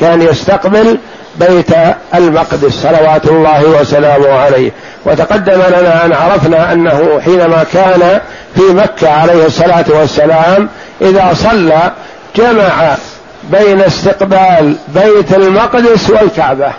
كان 0.00 0.22
يستقبل 0.22 0.98
بيت 1.36 1.70
المقدس 2.14 2.72
صلوات 2.72 3.26
الله 3.26 3.64
وسلامه 3.80 4.32
عليه. 4.32 4.70
وتقدم 5.04 5.62
لنا 5.68 6.04
أن 6.04 6.12
عرفنا 6.12 6.72
أنه 6.72 7.20
حينما 7.24 7.64
كان 7.72 8.20
في 8.54 8.62
مكة 8.62 9.10
عليه 9.10 9.46
الصلاة 9.46 9.84
والسلام 9.88 10.68
إذا 11.00 11.34
صلى 11.34 11.92
جمع 12.36 12.96
بين 13.50 13.80
استقبال 13.80 14.76
بيت 14.88 15.32
المقدس 15.32 16.10
والكعبة. 16.10 16.72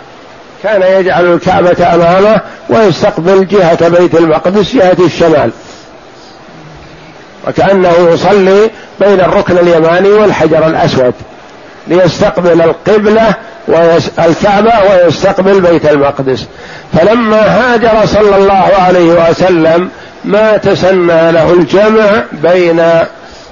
كان 0.62 0.82
يجعل 0.82 1.34
الكعبة 1.34 1.94
أمامه 1.94 2.40
ويستقبل 2.68 3.46
جهة 3.46 3.88
بيت 3.88 4.14
المقدس 4.14 4.74
جهة 4.74 4.96
الشمال. 5.06 5.50
وكأنه 7.48 7.92
يصلي 8.12 8.70
بين 9.00 9.20
الركن 9.20 9.58
اليماني 9.58 10.08
والحجر 10.08 10.66
الأسود. 10.66 11.14
ليستقبل 11.86 12.62
القبلة 12.62 13.34
الكعبة 14.18 14.72
ويستقبل 14.90 15.60
بيت 15.60 15.86
المقدس. 15.86 16.46
فلما 16.92 17.40
هاجر 17.40 18.06
صلى 18.06 18.36
الله 18.36 18.72
عليه 18.78 19.30
وسلم 19.30 19.90
ما 20.24 20.56
تسنى 20.56 21.32
له 21.32 21.52
الجمع 21.52 22.24
بين 22.32 22.82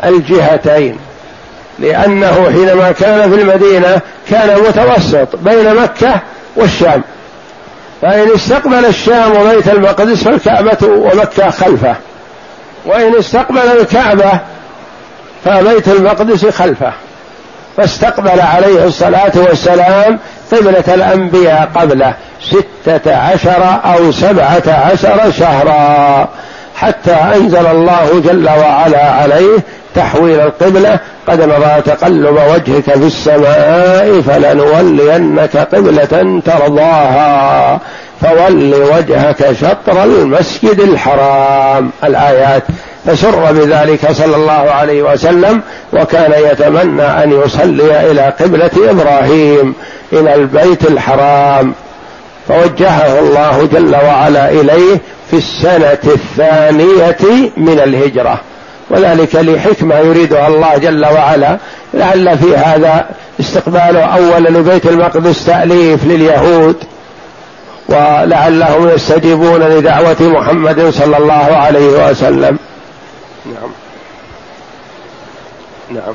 الجهتين. 0.05 0.99
لأنه 1.79 2.51
حينما 2.53 2.93
كان 2.93 3.31
في 3.31 3.43
المدينة 3.43 4.01
كان 4.31 4.61
متوسط 4.61 5.37
بين 5.37 5.75
مكة 5.75 6.21
والشام. 6.57 7.03
فإن 8.03 8.29
استقبل 8.35 8.85
الشام 8.85 9.37
وبيت 9.37 9.69
المقدس 9.69 10.25
فالكعبة 10.25 10.87
ومكة 10.87 11.51
خلفه. 11.51 11.95
وإن 12.87 13.19
استقبل 13.19 13.59
الكعبة 13.81 14.31
فبيت 15.45 15.89
المقدس 15.89 16.47
خلفه. 16.47 16.93
فاستقبل 17.79 18.41
عليه 18.41 18.85
الصلاة 18.85 19.33
والسلام 19.37 20.19
قبلة 20.53 20.95
الأنبياء 20.95 21.69
قبله 21.75 22.15
ستة 22.43 23.17
عشر 23.17 23.79
أو 23.85 24.13
سبعة 24.13 24.63
عشر 24.93 25.31
شهرا 25.39 26.29
حتى 26.77 27.13
أنزل 27.13 27.67
الله 27.67 28.23
جل 28.25 28.49
وعلا 28.49 29.11
عليه 29.11 29.59
تحويل 29.95 30.41
القبلة 30.41 30.99
قد 31.29 31.41
نرى 31.41 31.83
تقلب 31.87 32.39
وجهك 32.55 32.85
في 32.85 33.07
السماء 33.07 34.21
فلنولينك 34.21 35.57
قبلة 35.57 36.41
ترضاها. 36.47 37.81
فول 38.21 38.75
وجهك 38.75 39.53
شطر 39.53 40.05
المسجد 40.05 40.81
الحرام. 40.81 41.91
الآيات. 42.05 42.63
فسر 43.07 43.53
بذلك 43.53 44.13
صلى 44.13 44.37
الله 44.37 44.53
عليه 44.53 45.03
وسلم 45.03 45.63
وكان 45.93 46.33
يتمنى 46.53 47.03
أن 47.03 47.43
يصلي 47.45 48.11
إلى 48.11 48.33
قبلة 48.41 48.71
إبراهيم 48.91 49.75
إلى 50.13 50.35
البيت 50.35 50.87
الحرام. 50.87 51.75
فوجهه 52.49 53.19
الله 53.19 53.69
جل 53.73 53.95
وعلا 53.95 54.51
إليه 54.51 54.99
في 55.31 55.37
السنة 55.37 55.99
الثانية 56.05 57.51
من 57.57 57.81
الهجرة. 57.85 58.41
وذلك 58.91 59.35
لحكمة 59.35 59.95
يريدها 59.95 60.49
الله 60.49 60.77
جل 60.77 61.07
وعلا. 61.07 61.59
لعل 61.95 62.39
في 62.39 62.57
هذا 62.57 63.07
استقباله 63.41 64.01
اولا 64.01 64.49
لبيت 64.49 64.87
المقدس 64.87 65.47
تأليف 65.47 66.05
لليهود. 66.05 66.77
ولعلهم 67.89 68.89
يستجيبون 68.89 69.63
لدعوة 69.63 70.17
محمد 70.21 70.91
صلى 70.91 71.17
الله 71.17 71.57
عليه 71.57 72.11
وسلم. 72.11 72.59
نعم. 73.47 73.71
نعم. 75.91 76.15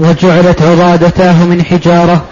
وجعلت 0.00 0.62
عضادتاه 0.62 1.44
من 1.44 1.64
حجارة. 1.64 2.24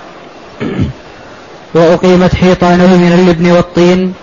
وأقيمت 1.75 2.35
حيطانه 2.35 2.97
من 2.97 3.13
اللبن 3.13 3.51
والطين. 3.51 4.15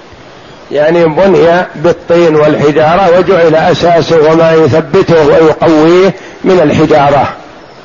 يعني 0.71 1.05
بني 1.05 1.65
بالطين 1.75 2.35
والحجارة 2.35 3.17
وجعل 3.17 3.55
أساسه 3.55 4.31
وما 4.31 4.53
يثبته 4.53 5.27
ويقويه 5.27 6.15
من 6.43 6.59
الحجارة. 6.59 7.33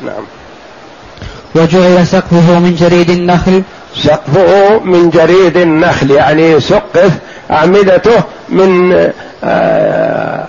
نعم 0.03 0.25
وجعل 1.55 2.07
سقفه 2.07 2.59
من 2.59 2.77
جريد 2.81 3.11
النخل. 3.11 3.63
سقفه 3.97 4.79
من 4.85 5.11
جريد 5.11 5.57
النخل 5.57 6.11
يعني 6.11 6.61
سقف 6.61 7.11
أعمدته 7.51 8.23
من 8.49 8.93
آه 9.45 10.45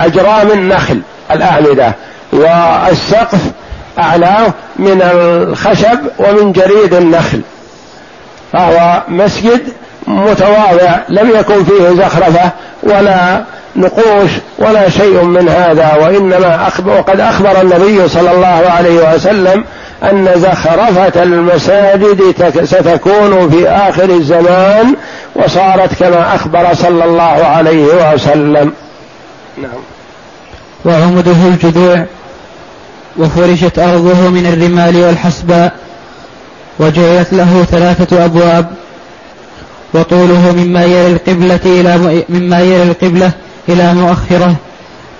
أجرام 0.00 0.50
النخل 0.50 1.00
الأعمدة. 1.30 1.94
والسقف 2.32 3.40
أعلاه 3.98 4.52
من 4.76 5.02
الخشب 5.02 5.98
ومن 6.18 6.52
جريد 6.52 6.94
النخل. 6.94 7.40
فهو 8.52 9.02
مسجد 9.08 9.60
متواضع 10.06 10.98
لم 11.08 11.30
يكن 11.30 11.64
فيه 11.64 11.88
زخرفة 11.88 12.50
ولا 12.82 13.44
نقوش 13.76 14.30
ولا 14.58 14.88
شيء 14.88 15.22
من 15.22 15.48
هذا 15.48 15.94
وإنما 16.00 16.68
أخبر 16.68 16.90
وقد 16.90 17.20
أخبر 17.20 17.60
النبي 17.60 18.08
صلى 18.08 18.30
الله 18.30 18.70
عليه 18.70 19.14
وسلم 19.14 19.64
أن 20.02 20.28
زخرفة 20.36 21.22
المساجد 21.22 22.20
ستكون 22.64 23.50
في 23.50 23.68
آخر 23.68 24.10
الزمان 24.10 24.94
وصارت 25.34 25.94
كما 25.94 26.34
أخبر 26.34 26.74
صلى 26.74 27.04
الله 27.04 27.22
عليه 27.22 28.14
وسلم. 28.14 28.72
نعم. 29.58 29.80
وعمده 30.84 31.48
الجذوع 31.48 32.04
وفرشت 33.16 33.78
أرضه 33.78 34.30
من 34.30 34.46
الرمال 34.46 34.96
والحسباء 34.96 35.72
وجعلت 36.78 37.32
له 37.32 37.64
ثلاثة 37.70 38.24
أبواب 38.24 38.66
وطوله 39.94 40.52
مما 40.52 40.84
يلي 40.84 41.06
القبلة 41.06 41.60
إلى 41.66 42.22
مما 42.28 42.60
يلي 42.60 42.82
القبلة 42.82 43.30
إلى 43.68 43.94
مؤخرة 43.94 44.54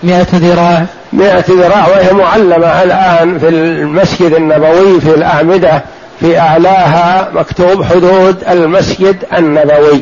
مئة 0.02 0.26
ذراع. 0.32 0.86
مئة 1.12 1.44
ذراع 1.50 1.88
وهي 1.88 2.12
معلمة 2.12 2.82
الآن 2.82 3.38
في 3.38 3.48
المسجد 3.48 4.32
النبوي 4.32 5.00
في 5.00 5.14
الأعمدة 5.14 5.82
في 6.20 6.38
أعلاها 6.38 7.28
مكتوب 7.34 7.84
حدود 7.84 8.36
المسجد 8.50 9.16
النبوي. 9.36 10.00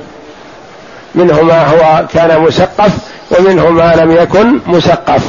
منه 1.14 1.42
ما 1.42 1.66
هو 1.66 2.07
كان 2.14 2.40
مسقف 2.40 2.92
ومنه 3.31 3.70
ما 3.70 3.94
لم 3.94 4.12
يكن 4.12 4.59
مسقف. 4.66 5.23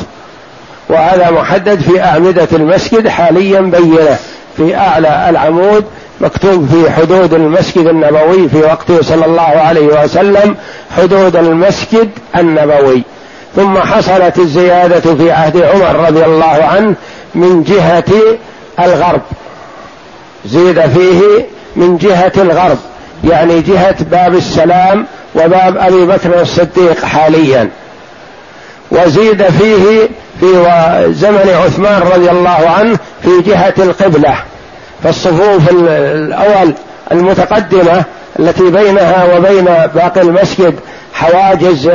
وهذا 0.90 1.32
محدد 1.32 1.80
في 1.80 2.04
أعمدة 2.04 2.48
المسجد 2.54 3.08
حاليا 3.08 3.62
بينة. 3.62 4.18
في 4.58 4.76
أعلى 4.76 5.30
العمود 5.30 5.86
مكتوب 6.22 6.68
في 6.70 6.92
حدود 6.92 7.34
المسجد 7.34 7.88
النبوي 7.88 8.50
في 8.50 8.58
وقته 8.58 9.02
صلى 9.02 9.26
الله 9.26 9.42
عليه 9.42 10.04
وسلم 10.04 10.56
حدود 10.98 11.36
المسجد 11.36 12.10
النبوي. 12.38 13.04
ثم 13.56 13.78
حصلت 13.78 14.40
الزيادة 14.40 15.16
في 15.16 15.32
عهد 15.32 15.58
عمر 15.58 15.96
رضي 15.96 16.26
الله 16.26 16.46
عنه 16.46 16.96
من 17.36 17.64
جهة 17.64 18.38
الغرب. 18.80 19.22
زيد 20.46 20.82
فيه 20.82 21.46
من 21.76 21.98
جهة 21.98 22.32
الغرب 22.38 22.78
يعني 23.24 23.62
جهة 23.62 23.96
باب 24.04 24.36
السلام 24.36 25.06
وباب 25.36 25.78
أبي 25.78 26.06
بكر 26.06 26.42
الصديق 26.42 27.06
حاليا. 27.06 27.70
وزيد 28.92 29.44
فيه 29.44 30.10
في 30.40 30.46
زمن 31.14 31.50
عثمان 31.66 32.02
رضي 32.02 32.32
الله 32.32 32.70
عنه 32.70 32.98
في 33.24 33.42
جهة 33.42 33.74
القبلة 33.78 34.36
فالصفوف 35.04 35.70
الأول 35.72 36.74
المتقدمة 37.12 38.04
التي 38.40 38.64
بينها 38.64 39.36
وبين 39.36 39.66
باقي 39.96 40.22
المسجد 40.22 40.76
حواجز 41.14 41.92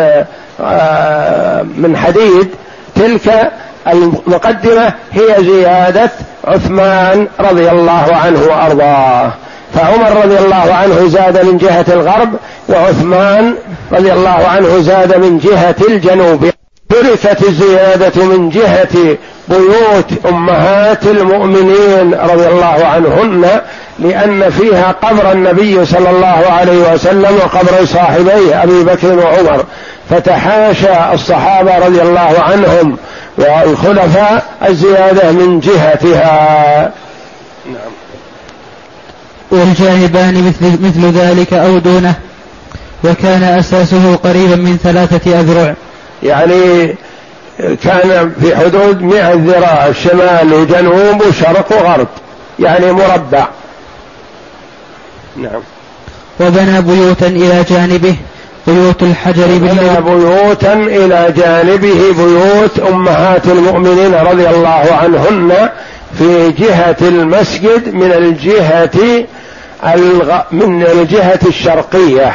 من 1.76 1.96
حديد 1.96 2.48
تلك 2.94 3.52
المقدمة 3.92 4.92
هي 5.12 5.44
زيادة 5.44 6.10
عثمان 6.44 7.26
رضي 7.40 7.70
الله 7.70 8.06
عنه 8.24 8.40
وأرضاه. 8.42 9.30
فعمر 9.74 10.24
رضي 10.24 10.38
الله 10.38 10.74
عنه 10.74 11.08
زاد 11.08 11.44
من 11.44 11.58
جهة 11.58 11.84
الغرب 11.88 12.34
وعثمان 12.68 13.54
رضي 13.92 14.12
الله 14.12 14.46
عنه 14.48 14.78
زاد 14.78 15.16
من 15.16 15.38
جهة 15.38 15.76
الجنوب. 15.88 16.50
تركت 16.88 17.42
الزيادة 17.48 18.24
من 18.24 18.50
جهة 18.50 19.16
بيوت 19.48 20.26
أمهات 20.28 21.06
المؤمنين 21.06 22.14
رضي 22.14 22.48
الله 22.48 22.86
عنهن 22.86 23.60
لأن 23.98 24.50
فيها 24.50 24.94
قبر 25.02 25.32
النبي 25.32 25.86
صلى 25.86 26.10
الله 26.10 26.44
عليه 26.48 26.92
وسلم 26.92 27.36
وقبر 27.36 27.84
صاحبيه 27.84 28.62
أبي 28.62 28.84
بكر 28.84 29.18
وعمر. 29.18 29.64
فتحاشى 30.10 31.14
الصحابة 31.14 31.78
رضي 31.78 32.02
الله 32.02 32.34
عنهم 32.38 32.96
والخلفاء 33.38 34.44
الزيادة 34.68 35.32
من 35.32 35.60
جهتها. 35.60 36.92
نعم. 37.66 37.92
والجانبان 39.50 40.46
مثل, 40.48 40.86
مثل 40.86 41.18
ذلك 41.18 41.52
أو 41.52 41.78
دونه 41.78 42.14
وكان 43.04 43.42
أساسه 43.42 44.16
قريبا 44.16 44.56
من 44.56 44.78
ثلاثة 44.82 45.40
أذرع. 45.40 45.74
يعني 46.22 46.94
كان 47.58 48.32
في 48.40 48.56
حدود 48.56 49.02
مئة 49.02 49.32
ذراع 49.34 49.92
شمال 49.92 50.52
وجنوب 50.52 51.22
وشرق 51.28 51.72
وغرب 51.72 52.08
يعني 52.58 52.92
مربع. 52.92 53.46
نعم. 55.36 55.60
وبنى 56.40 56.82
بيوتا 56.82 57.26
إلى 57.26 57.64
جانبه. 57.70 58.16
بيوت 58.66 59.02
الحجر 59.02 59.46
بنى 59.46 60.00
بيوتا 60.00 60.72
إلى 60.72 61.33
جانبه 61.37 62.14
بيوت 62.16 62.79
أمهات 62.92 63.46
المؤمنين 63.46 64.14
رضي 64.14 64.48
الله 64.48 64.85
عنهن 65.02 65.68
في 66.18 66.50
جهة 66.50 66.96
المسجد 67.02 67.94
من 67.94 68.12
الجهة 68.12 69.24
الغ... 69.94 70.38
من 70.52 70.83
الجهة 70.83 71.38
الشرقية. 71.46 72.33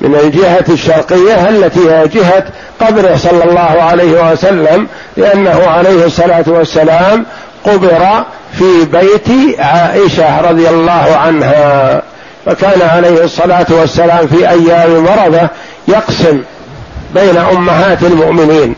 من 0.00 0.14
الجهة 0.14 0.64
الشرقية 0.68 1.48
التي 1.48 1.80
هي 1.90 2.08
جهة 2.08 2.44
قبره 2.80 3.16
صلى 3.16 3.44
الله 3.44 3.82
عليه 3.82 4.32
وسلم 4.32 4.86
لأنه 5.16 5.60
عليه 5.66 6.06
الصلاة 6.06 6.44
والسلام 6.46 7.26
قبر 7.64 8.24
في 8.58 8.84
بيت 8.92 9.58
عائشة 9.60 10.40
رضي 10.50 10.68
الله 10.68 11.16
عنها. 11.16 12.02
فكان 12.46 12.82
عليه 12.88 13.24
الصلاة 13.24 13.66
والسلام 13.70 14.26
في 14.26 14.48
أيام 14.50 15.04
مرضة 15.04 15.48
يقسم 15.88 16.42
بين 17.14 17.36
أمهات 17.36 18.02
المؤمنين. 18.02 18.74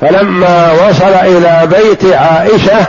فلما 0.00 0.72
وصل 0.72 1.12
إلى 1.12 1.66
بيت 1.66 2.14
عائشة 2.14 2.86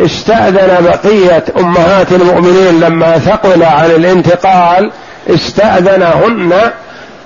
استأذن 0.00 0.84
بقية 0.84 1.44
أمهات 1.58 2.12
المؤمنين 2.12 2.80
لما 2.80 3.18
ثقل 3.18 3.62
عن 3.62 3.90
الانتقال 3.90 4.90
استأذنهن 5.30 6.52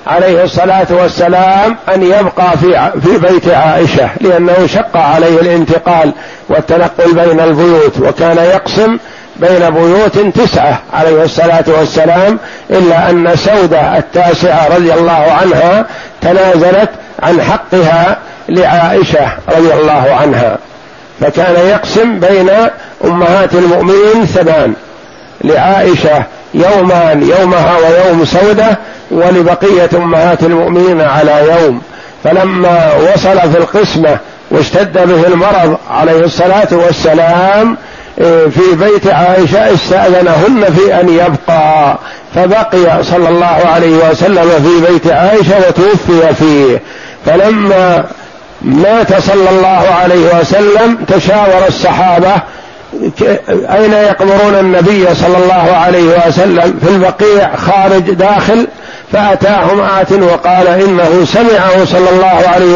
عليه 0.07 0.45
الصلاة 0.45 0.87
والسلام 0.91 1.77
أن 1.95 2.03
يبقى 2.03 2.59
في 2.61 2.91
في 3.05 3.19
بيت 3.19 3.49
عائشة 3.49 4.09
لأنه 4.21 4.67
شق 4.67 4.97
عليه 4.97 5.41
الانتقال 5.41 6.13
والتنقل 6.49 7.15
بين 7.15 7.41
البيوت 7.41 7.99
وكان 8.01 8.37
يقسم 8.37 8.99
بين 9.41 9.71
بيوت 9.71 10.19
تسعة 10.19 10.81
عليه 10.93 11.25
الصلاة 11.25 11.65
والسلام 11.67 12.39
إلا 12.71 13.11
أن 13.11 13.37
سودة 13.37 13.99
التاسعة 13.99 14.69
رضي 14.77 14.95
الله 14.95 15.27
عنها 15.41 15.87
تنازلت 16.21 16.91
عن 17.23 17.43
حقها 17.43 18.19
لعائشة 18.49 19.29
رضي 19.49 19.75
الله 19.75 20.17
عنها. 20.21 20.59
فكان 21.21 21.69
يقسم 21.69 22.21
بين 22.21 22.51
أمهات 23.05 23.55
المؤمنين 23.55 24.27
ثمان 24.27 24.75
لعائشة 25.45 26.23
يومان 26.55 27.23
يومها 27.23 27.77
ويوم 27.79 28.25
سودة 28.25 28.79
ولبقية 29.11 29.91
أمهات 29.95 30.43
المؤمنين 30.43 31.01
على 31.01 31.43
يوم. 31.51 31.83
فلما 32.25 32.95
وصل 32.95 33.53
في 33.53 33.59
القسمة 33.59 34.19
واشتد 34.51 34.93
به 34.93 35.27
المرض 35.27 35.79
عليه 35.91 36.21
الصلاة 36.21 36.69
والسلام 36.73 37.77
في 38.51 38.61
بيت 38.73 39.07
عائشة 39.07 39.75
استأذنهن 39.75 40.65
في 40.77 41.01
أن 41.01 41.09
يبقى 41.09 41.99
فبقي 42.35 43.05
صلى 43.05 43.29
الله 43.29 43.61
عليه 43.75 44.11
وسلم 44.11 44.49
في 44.51 44.93
بيت 44.93 45.07
عائشة 45.13 45.59
وتوفي 45.69 46.35
فيه. 46.35 46.83
فلما 47.27 48.05
مات 48.63 49.23
صلى 49.23 49.51
الله 49.51 49.87
عليه 50.03 50.39
وسلم 50.41 50.97
تشاور 51.09 51.67
الصحابة 51.69 52.33
أين 53.75 53.93
يقبرون 53.93 54.55
النبي 54.61 55.15
صلى 55.15 55.37
الله 55.37 55.77
عليه 55.77 56.27
وسلم؟ 56.27 56.79
في 56.85 56.89
البقيع 56.91 57.57
خارج 57.57 58.11
داخل 58.11 58.67
فأتاهم 59.13 59.81
آت 59.81 60.13
وقال 60.13 60.69
إنه 60.69 61.25
سمعه 61.25 61.85
صلى 61.85 62.11
الله 62.11 62.43
عليه 62.55 62.76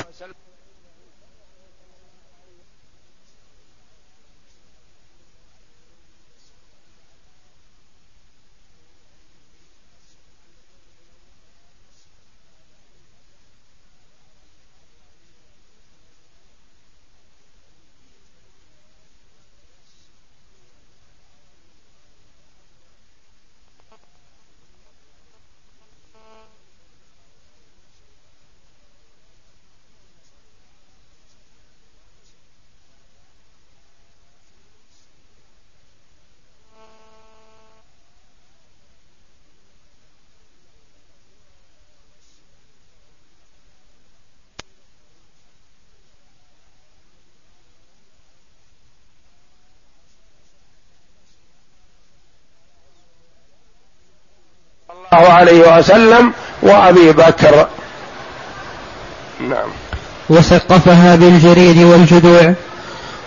الله 55.20 55.32
عليه 55.32 55.78
وسلم 55.78 56.32
وأبي 56.62 57.12
بكر. 57.12 57.66
نعم. 59.40 59.68
وسقفها 60.30 61.16
بالجريد 61.16 61.82
والجذوع 61.82 62.54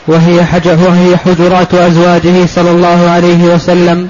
وهي 0.07 0.45
حجر 0.45 0.77
وهي 0.87 1.17
حجرات 1.17 1.73
أزواجه 1.73 2.45
صلى 2.45 2.71
الله 2.71 3.09
عليه 3.09 3.43
وسلم 3.43 4.09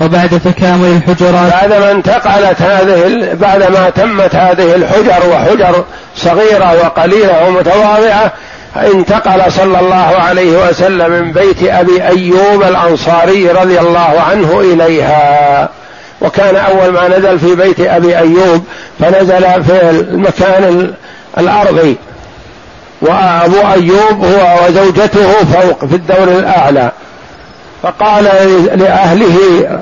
وبعد 0.00 0.40
تكامل 0.44 0.88
الحجرات. 0.88 1.52
بعدما 1.52 1.90
انتقلت 1.90 2.62
هذه 2.62 3.28
بعدما 3.34 3.90
تمت 3.90 4.34
هذه 4.34 4.74
الحجر 4.74 5.28
وحجر 5.32 5.84
صغيرة 6.16 6.72
وقليلة 6.84 7.48
ومتواضعة 7.48 8.32
انتقل 8.76 9.52
صلى 9.52 9.80
الله 9.80 9.96
عليه 10.18 10.68
وسلم 10.68 11.12
من 11.12 11.32
بيت 11.32 11.62
أبي 11.62 12.02
أيوب 12.02 12.62
الأنصاري 12.62 13.50
رضي 13.50 13.80
الله 13.80 14.20
عنه 14.30 14.60
إليها. 14.60 15.68
وكان 16.20 16.56
أول 16.56 16.92
ما 16.92 17.08
نزل 17.08 17.38
في 17.38 17.54
بيت 17.54 17.80
أبي 17.80 18.18
أيوب 18.18 18.64
فنزل 19.00 19.64
في 19.64 19.90
المكان 19.90 20.92
الأرضي. 21.38 21.96
وأبو 23.02 23.56
أيوب 23.72 24.24
هو 24.24 24.66
وزوجته 24.66 25.32
فوق 25.44 25.84
في 25.84 25.94
الدور 25.94 26.38
الأعلى. 26.38 26.90
فقال 27.82 28.24
لأهله 28.74 29.36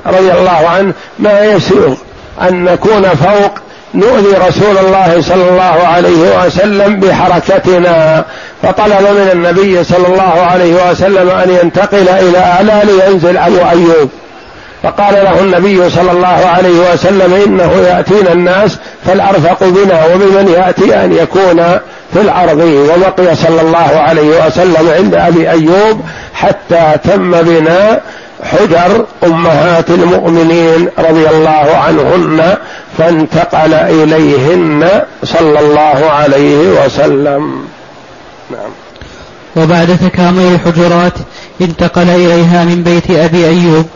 رضي 0.06 0.32
الله 0.32 0.68
عنه 0.68 0.92
ما 1.18 1.44
يسوغ 1.44 1.94
أن 2.42 2.64
نكون 2.64 3.02
فوق 3.02 3.52
نؤذي 3.94 4.36
رسول 4.48 4.78
الله 4.78 5.22
صلى 5.22 5.48
الله 5.48 5.86
عليه 5.86 6.44
وسلم 6.46 7.00
بحركتنا. 7.00 8.24
فطلب 8.62 9.02
من 9.02 9.30
النبي 9.32 9.84
صلى 9.84 10.06
الله 10.06 10.46
عليه 10.50 10.90
وسلم 10.90 11.30
أن 11.30 11.58
ينتقل 11.62 12.08
إلى 12.08 12.38
أعلى 12.38 12.82
لينزل 12.84 13.36
أبو 13.36 13.58
أيوب. 13.70 14.10
فقال 14.82 15.14
له 15.14 15.40
النبي 15.40 15.90
صلى 15.90 16.12
الله 16.12 16.46
عليه 16.46 16.92
وسلم 16.92 17.34
إنه 17.34 17.72
يأتينا 17.72 18.32
الناس 18.32 18.78
فالأرفق 19.06 19.64
بنا 19.64 20.06
وبمن 20.06 20.48
يأتي 20.48 21.04
أن 21.04 21.12
يكون 21.12 21.78
في 22.12 22.20
الأرض. 22.20 22.60
وبقي 22.60 23.36
صلى 23.36 23.60
الله 23.60 23.78
عليه 23.78 24.46
وسلم 24.46 24.90
عند 24.98 25.14
أبي 25.14 25.50
أيوب 25.50 26.00
حتى 26.34 26.92
تم 27.04 27.30
بنا 27.30 28.00
حجر 28.44 29.06
أمهات 29.24 29.90
المؤمنين 29.90 30.88
رضي 30.98 31.28
الله 31.28 31.76
عنهن 31.76 32.56
فانتقل 32.98 33.74
إليهن 33.74 34.88
صلى 35.24 35.60
الله 35.60 36.10
عليه 36.10 36.84
وسلم. 36.84 37.64
نعم. 38.50 38.70
وبعد 39.56 39.98
تكامل 39.98 40.54
الحجرات 40.54 41.12
انتقل 41.60 42.08
إليها 42.08 42.64
من 42.64 42.82
بيت 42.82 43.10
أبي 43.10 43.46
أيوب. 43.46 43.86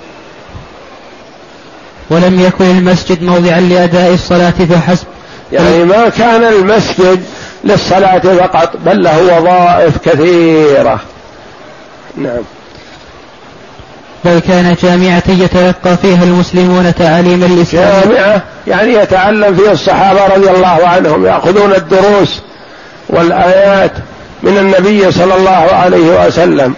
ولم 2.11 2.41
يكن 2.41 2.65
المسجد 2.65 3.23
موضعا 3.23 3.61
لأداء 3.61 4.15
الصلاة 4.15 4.51
فحسب. 4.51 5.07
يعني 5.53 5.85
ما 5.85 6.09
كان 6.09 6.45
المسجد 6.45 7.25
للصلاة 7.65 8.19
فقط 8.19 8.77
بل 8.87 9.03
له 9.03 9.39
وظائف 9.39 9.99
كثيرة. 9.99 11.01
نعم. 12.17 12.43
بل 14.25 14.39
كان 14.39 14.77
جامعة 14.83 15.23
يتلقى 15.29 15.97
فيها 16.03 16.25
المسلمون 16.25 16.95
تعاليم 16.95 17.45
الإسلام. 17.45 18.03
جامعة 18.09 18.43
يعني 18.67 18.93
يتعلم 18.93 19.57
فيها 19.57 19.73
الصحابة 19.73 20.27
رضي 20.27 20.51
الله 20.51 20.89
عنهم 20.89 21.27
يأخذون 21.27 21.73
الدروس 21.75 22.41
والآيات 23.09 23.93
من 24.43 24.59
النبي 24.59 25.13
صلى 25.13 25.35
الله 25.35 25.51
عليه 25.73 26.27
وسلم 26.27 26.75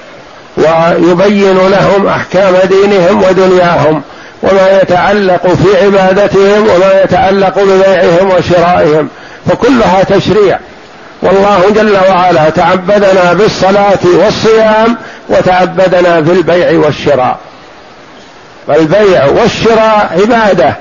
ويبين 0.57 1.57
لهم 1.57 2.07
أحكام 2.07 2.55
دينهم 2.69 3.23
ودنياهم. 3.23 4.03
وما 4.45 4.81
يتعلق 4.83 5.47
في 5.47 5.85
عبادتهم 5.85 6.63
وما 6.63 7.03
يتعلق 7.05 7.59
ببيعهم 7.59 8.31
وشرائهم 8.31 9.09
فكلها 9.47 10.03
تشريع. 10.03 10.59
والله 11.23 11.71
جل 11.75 11.97
وعلا 12.09 12.51
تعبدنا 12.51 13.33
بالصلاة 13.33 13.99
والصيام 14.05 14.97
وتعبدنا 15.29 16.21
بالبيع 16.21 16.79
والشراء. 16.79 17.39
فالبيع 18.67 19.25
والشراء 19.25 20.11
عبادة 20.21 20.75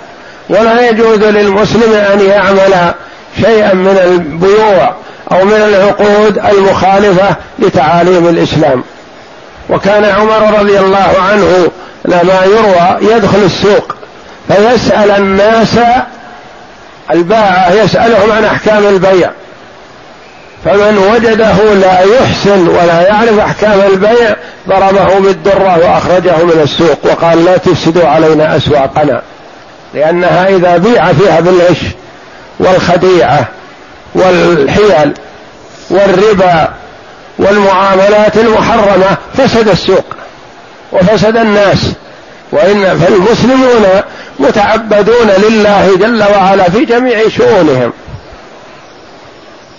ولا 0.50 0.90
يجوز 0.90 1.20
للمسلم 1.20 1.94
أن 1.94 2.20
يعمل 2.20 2.94
شيئا 3.42 3.74
من 3.74 3.98
البيوع 4.04 4.94
أو 5.32 5.46
من 5.46 5.54
العقود 5.54 6.38
المخالفة 6.38 7.36
لتعاليم 7.60 8.28
الإسلام. 8.28 8.84
وكان 9.70 10.06
عمر 10.06 10.60
رضي 10.60 10.80
الله 10.80 11.14
عنه 11.32 11.68
لما 12.06 12.46
يروى 12.46 13.14
يدخل 13.16 13.44
السوق 13.46 13.96
فيسأل 14.48 15.12
الناس 15.12 15.78
الباعة 17.12 17.72
يسألهم 17.72 18.32
عن 18.32 18.46
أحكام 18.46 18.88
البيع. 18.88 19.30
فمن 20.66 20.98
وجده 20.98 21.74
لا 21.74 22.00
يحسن 22.00 22.68
ولا 22.68 23.02
يعرف 23.02 23.40
أحكام 23.40 23.82
البيع 23.82 24.36
ضربه 24.70 25.20
بالدرة 25.20 25.78
وأخرجه 25.78 26.44
من 26.44 26.60
السوق 26.64 27.00
وقال 27.04 27.46
لا 27.46 27.58
تفسدوا 27.58 28.08
علينا 28.08 28.58
أسواقنا 28.58 29.22
لأنها 29.94 30.48
إذا 30.48 30.78
بيع 30.78 31.14
فيها 31.14 31.40
بالغش 31.40 31.80
والخديعة 32.60 33.48
والحيل 34.16 35.14
والربا 35.90 36.70
والمعاملات 37.38 38.38
المحرمة 38.38 39.18
فسد 39.38 39.68
السوق 39.68 40.06
وفسد 40.92 41.38
الناس 41.38 41.92
وإن 42.52 43.00
فالمسلمون 43.00 43.86
متعبدون 44.40 45.28
لله 45.38 45.98
جل 45.98 46.24
وعلا 46.24 46.64
في 46.70 46.86
جميع 46.86 47.30
شؤونهم. 47.30 47.92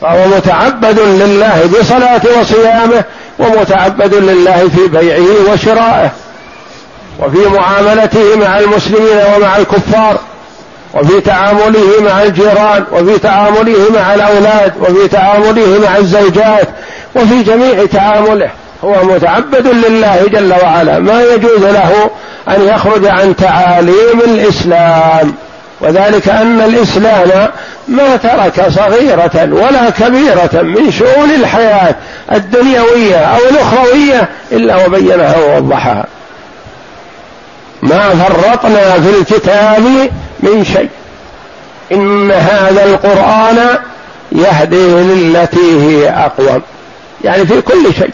فهو 0.01 0.27
متعبد 0.27 0.99
لله 1.01 1.71
بصلاة 1.81 2.21
وصيامه 2.41 3.05
ومتعبد 3.39 4.15
لله 4.15 4.71
في 4.77 4.89
بيعه 4.89 5.53
وشرائه 5.53 6.11
وفي 7.21 7.49
معاملته 7.49 8.37
مع 8.37 8.59
المسلمين 8.59 9.19
ومع 9.37 9.57
الكفار 9.57 10.19
وفي 10.95 11.21
تعامله 11.21 12.01
مع 12.01 12.23
الجيران 12.23 12.85
وفي 12.93 13.19
تعامله 13.19 13.87
مع 13.95 14.15
الأولاد 14.15 14.73
وفي 14.81 15.09
تعامله 15.09 15.81
مع 15.85 15.97
الزوجات 15.97 16.69
وفي 17.15 17.43
جميع 17.43 17.87
تعامله 17.87 18.51
هو 18.85 19.05
متعبد 19.05 19.67
لله 19.67 20.27
جل 20.33 20.53
وعلا. 20.63 20.99
ما 20.99 21.23
يجوز 21.23 21.65
له 21.65 22.11
أن 22.49 22.69
يخرج 22.69 23.07
عن 23.07 23.37
تعاليم 23.37 24.21
الإسلام. 24.25 25.35
وذلك 25.81 26.29
أن 26.29 26.61
الإسلام 26.61 27.49
ما 27.89 28.17
ترك 28.17 28.69
صغيرة 28.69 29.49
ولا 29.53 29.91
كبيرة 29.91 30.63
من 30.63 30.91
شؤون 30.91 31.31
الحياة 31.31 31.95
الدنيوية 32.33 33.17
أو 33.17 33.39
الأخروية 33.51 34.29
إلا 34.53 34.87
وبينها 34.87 35.37
ووضحها. 35.39 36.07
ما 37.83 38.09
فرطنا 38.11 38.93
في 39.01 39.19
الكتاب 39.21 40.11
من 40.41 40.65
شيء. 40.65 40.89
إن 41.93 42.31
هذا 42.31 42.85
القرآن 42.85 43.79
يهدي 44.33 44.87
للتي 44.87 45.81
هي 45.81 46.11
أقوم. 46.11 46.63
يعني 47.25 47.47
في 47.47 47.61
كل 47.61 47.95
شيء. 47.99 48.11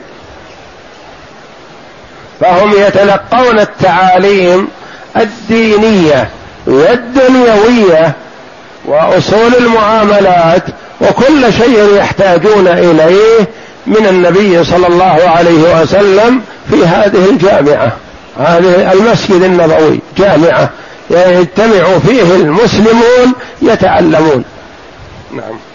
فهم 2.41 2.73
يتلقون 2.73 3.59
التعاليم 3.59 4.69
الدينية 5.17 6.29
والدنيوية 6.67 8.13
وأصول 8.85 9.55
المعاملات 9.59 10.63
وكل 11.01 11.53
شيء 11.53 11.97
يحتاجون 11.97 12.69
إليه 12.69 13.49
من 13.87 14.07
النبي 14.07 14.65
صلى 14.65 14.87
الله 14.87 15.29
عليه 15.29 15.83
وسلم 15.83 16.41
في 16.71 16.87
هذه 16.87 17.31
الجامعة. 17.31 17.93
هذه 18.39 18.93
المسجد 18.93 19.43
النبوي 19.43 20.01
جامعة 20.19 20.71
يجتمع 21.11 21.99
فيه 22.07 22.35
المسلمون 22.37 23.33
يتعلمون. 23.63 24.45
نعم. 25.33 25.70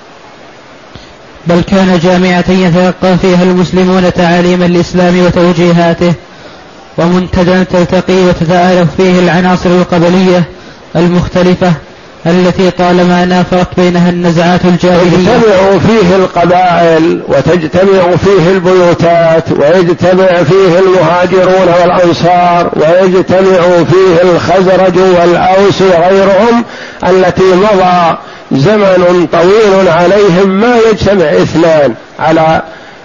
بل 1.47 1.61
كان 1.61 1.99
جامعة 2.03 2.51
يتلقى 2.51 3.17
فيها 3.17 3.43
المسلمون 3.43 4.13
تعاليم 4.13 4.63
الإسلام 4.63 5.25
وتوجيهاته 5.25 6.13
ومنتدى 6.97 7.65
تلتقي 7.65 8.23
وتتآلف 8.23 8.87
فيه 8.97 9.19
العناصر 9.19 9.69
القبلية 9.69 10.43
المختلفة 10.95 11.73
التي 12.25 12.71
طالما 12.71 13.25
نافرت 13.25 13.67
بينها 13.77 14.09
النزعات 14.09 14.65
الجاهلية. 14.65 15.17
تجتمع 15.17 15.77
فيه 15.79 16.15
القبائل 16.15 17.21
وتجتمع 17.27 18.15
فيه 18.23 18.51
البيوتات 18.51 19.51
ويجتمع 19.51 20.43
فيه 20.43 20.79
المهاجرون 20.79 21.67
والأنصار 21.81 22.71
ويجتمع 22.75 23.83
فيه 23.83 24.21
الخزرج 24.23 24.97
والأوس 24.97 25.81
وغيرهم 25.81 26.65
التي 27.07 27.43
مضى 27.43 28.17
زمن 28.51 29.27
طويل 29.31 29.89
عليهم 29.89 30.49
ما 30.49 30.77
يجتمع 30.91 31.25
اثنان 31.25 31.93
على 32.19 32.61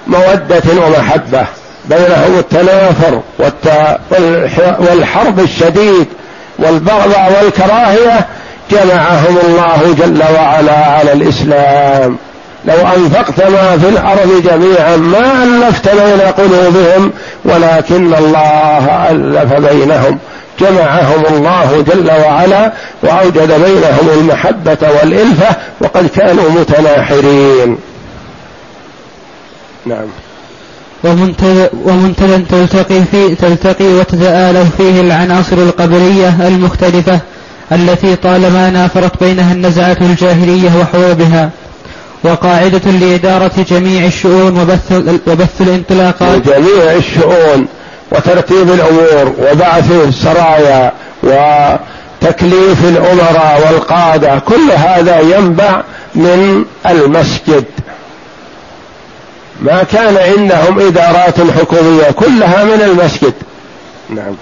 مودة 0.07 0.63
ومحبة 0.87 1.47
بينهم 1.85 2.39
التنافر 2.39 3.21
والحرب 4.79 5.41
الشديد 5.41 6.07
والبغضاء 6.59 7.43
والكراهية 7.43 8.27
جمعهم 8.71 9.37
الله 9.45 9.95
جل 9.99 10.23
وعلا 10.35 10.87
على 10.87 11.13
الإسلام. 11.13 12.17
لو 12.65 12.75
أنفقت 12.75 13.41
ما 13.41 13.79
في 13.79 13.89
الأرض 13.89 14.43
جميعا 14.45 14.97
ما 14.97 15.45
ألفت 15.45 15.89
بين 15.89 16.21
قلوبهم 16.21 17.13
ولكن 17.45 18.15
الله 18.15 19.07
ألف 19.11 19.53
بينهم. 19.53 20.19
جمعهم 20.61 21.25
الله 21.35 21.85
جل 21.89 22.11
وعلا 22.11 22.73
وأوجد 23.03 23.53
بينهم 23.65 24.09
المحبة 24.21 24.79
والإلفة 24.83 25.57
وقد 25.81 26.07
كانوا 26.17 26.51
متناحرين. 26.51 27.79
نعم. 29.87 30.07
ومنتدى 31.85 32.39
تلتقي 32.51 33.01
فيه 33.11 33.35
تلتقي 33.35 33.85
وتتآلف 33.85 34.77
فيه 34.77 35.01
العناصر 35.01 35.57
القبلية 35.57 36.49
المختلفة 36.49 37.21
التي 37.73 38.17
طالما 38.17 38.71
نافرت 38.71 39.25
بينها 39.25 39.53
النزعة 39.53 39.97
الجاهلية 40.01 40.71
وحروبها. 40.81 41.51
وقاعدة 42.25 42.91
لإدارة 42.91 43.53
جميع 43.71 44.07
الشؤون 44.07 44.61
وبث, 44.61 44.93
وبث 45.27 45.61
الانطلاقات. 45.61 46.49
جميع 46.49 46.93
الشؤون. 46.93 47.67
وترتيب 48.11 48.71
الأمور 48.71 49.35
وبعث 49.39 49.91
السرايا 49.91 50.93
وتكليف 51.23 52.85
الأمراء 52.85 53.63
والقادة 53.67 54.39
كل 54.39 54.71
هذا 54.77 55.21
ينبع 55.21 55.83
من 56.15 56.65
المسجد. 56.87 57.65
ما 59.61 59.83
كان 59.83 60.17
عندهم 60.17 60.81
إدارات 60.81 61.41
حكومية 61.41 62.11
كلها 62.11 62.65
من 62.65 62.83
المسجد. 62.83 63.35
نعم. 64.11 64.35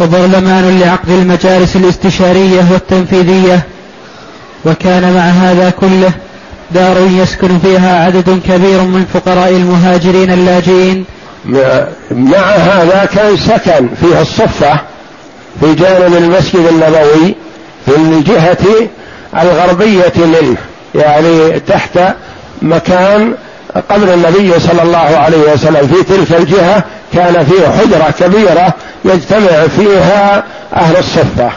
وبرلمان 0.00 0.80
لعقد 0.80 1.08
المجالس 1.10 1.76
الاستشارية 1.76 2.64
والتنفيذية 2.72 3.62
وكان 4.64 5.14
مع 5.14 5.20
هذا 5.20 5.70
كله 5.70 6.12
دار 6.70 6.96
يسكن 7.10 7.58
فيها 7.58 8.04
عدد 8.04 8.40
كبير 8.48 8.80
من 8.80 9.06
فقراء 9.14 9.50
المهاجرين 9.50 10.32
اللاجئين. 10.32 11.04
مع 12.10 12.38
هذا 12.38 13.08
كان 13.14 13.36
سكن 13.36 13.88
فيها 14.00 14.22
الصفة 14.22 14.80
في 15.60 15.74
جانب 15.74 16.16
المسجد 16.16 16.66
النبوي 16.66 17.34
في 17.86 17.96
الجهة 17.96 18.88
الغربية 19.42 20.12
منه 20.16 20.56
يعني 20.94 21.60
تحت 21.60 21.98
مكان 22.62 23.34
قبر 23.90 24.14
النبي 24.14 24.60
صلى 24.60 24.82
الله 24.82 24.98
عليه 24.98 25.52
وسلم. 25.52 25.86
في 25.86 26.02
تلك 26.02 26.40
الجهة 26.40 26.84
كان 27.14 27.44
فيه 27.44 27.68
حجرة 27.68 28.14
كبيرة 28.20 28.74
يجتمع 29.04 29.66
فيها 29.76 30.44
أهل 30.76 30.96
الصفة. 30.96 31.50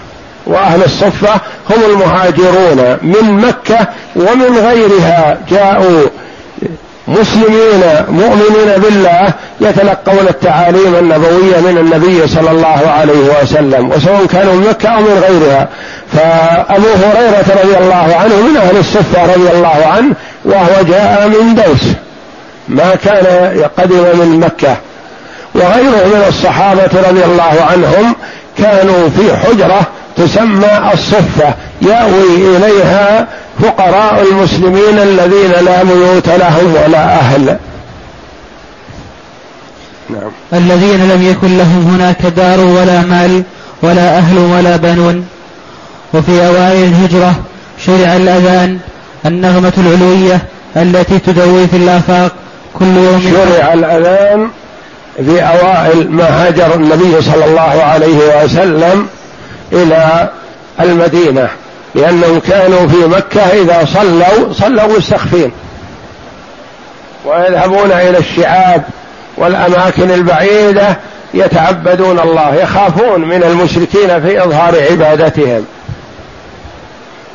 وأهل 0.49 0.83
الصفة 0.83 1.33
هم 1.69 1.83
المهاجرون 1.89 2.97
من 3.01 3.41
مكة 3.47 3.87
ومن 4.15 4.57
غيرها 4.57 5.37
جاءوا 5.49 6.05
مسلمين 7.07 7.83
مؤمنين 8.09 8.81
بالله 8.81 9.33
يتلقون 9.61 10.27
التعاليم 10.29 10.95
النبوية 10.95 11.59
من 11.59 11.77
النبي 11.77 12.27
صلى 12.27 12.51
الله 12.51 12.89
عليه 12.99 13.41
وسلم 13.41 13.89
وسواء 13.89 14.25
كانوا 14.25 14.53
من 14.53 14.67
مكة 14.69 14.89
أو 14.89 15.01
من 15.01 15.23
غيرها. 15.27 15.67
فأبو 16.13 16.87
هريرة 16.87 17.61
رضي 17.63 17.77
الله 17.77 18.15
عنه 18.15 18.35
من 18.35 18.57
أهل 18.57 18.77
الصفة 18.77 19.23
رضي 19.23 19.51
الله 19.51 19.85
عنه 19.85 20.15
وهو 20.45 20.83
جاء 20.87 21.27
من 21.27 21.55
دوس 21.55 21.83
ما 22.67 22.95
كان 22.95 23.25
قدم 23.77 24.19
من 24.19 24.39
مكة. 24.39 24.77
وغيره 25.55 26.05
من 26.05 26.25
الصحابة 26.27 27.09
رضي 27.09 27.23
الله 27.25 27.65
عنهم 27.71 28.15
كانوا 28.57 29.09
في 29.09 29.37
حجرة 29.37 29.81
تسمى 30.19 30.91
الصفة. 30.93 31.53
يأوي 31.81 32.57
إليها 32.57 33.27
فقراء 33.59 34.25
المسلمين 34.31 34.99
الذين 34.99 35.51
لا 35.65 35.83
بيوت 35.83 36.29
لهم 36.29 36.73
ولا 36.85 37.19
أهل. 37.19 37.57
نعم. 40.09 40.31
الذين 40.53 41.09
لم 41.09 41.23
يكن 41.23 41.57
لهم 41.57 41.93
هناك 41.93 42.25
دار 42.25 42.59
ولا 42.59 43.01
مال 43.01 43.43
ولا 43.81 44.17
أهل 44.17 44.37
ولا 44.37 44.75
بنون. 44.75 45.25
وفي 46.13 46.47
أوائل 46.47 46.83
الهجرة 46.83 47.33
شرع 47.85 48.15
الأذان 48.15 48.79
النغمة 49.25 49.73
العلوية 49.77 50.41
التي 50.77 51.19
تدوي 51.19 51.67
في 51.67 51.77
الآفاق 51.77 52.31
كل 52.79 52.85
يوم. 52.85 53.33
شرع 53.33 53.73
الأذان 53.73 54.49
في 55.25 55.41
أوائل 55.41 56.11
ما 56.11 56.23
هاجر 56.23 56.75
النبي 56.75 57.21
صلى 57.21 57.45
الله 57.45 57.83
عليه 57.83 58.43
وسلم 58.43 59.07
إلى 59.73 60.29
المدينة 60.79 61.49
لأنهم 61.95 62.39
كانوا 62.39 62.87
في 62.87 62.97
مكة 62.97 63.41
إذا 63.41 63.85
صلوا 63.93 64.53
صلوا 64.53 64.97
مستخفين. 64.97 65.51
ويذهبون 67.25 67.91
إلى 67.91 68.17
الشعاب 68.17 68.83
والأماكن 69.37 70.11
البعيدة 70.11 70.97
يتعبدون 71.33 72.19
الله 72.19 72.55
يخافون 72.55 73.21
من 73.21 73.43
المشركين 73.43 74.21
في 74.21 74.43
إظهار 74.43 74.75
عبادتهم. 74.91 75.65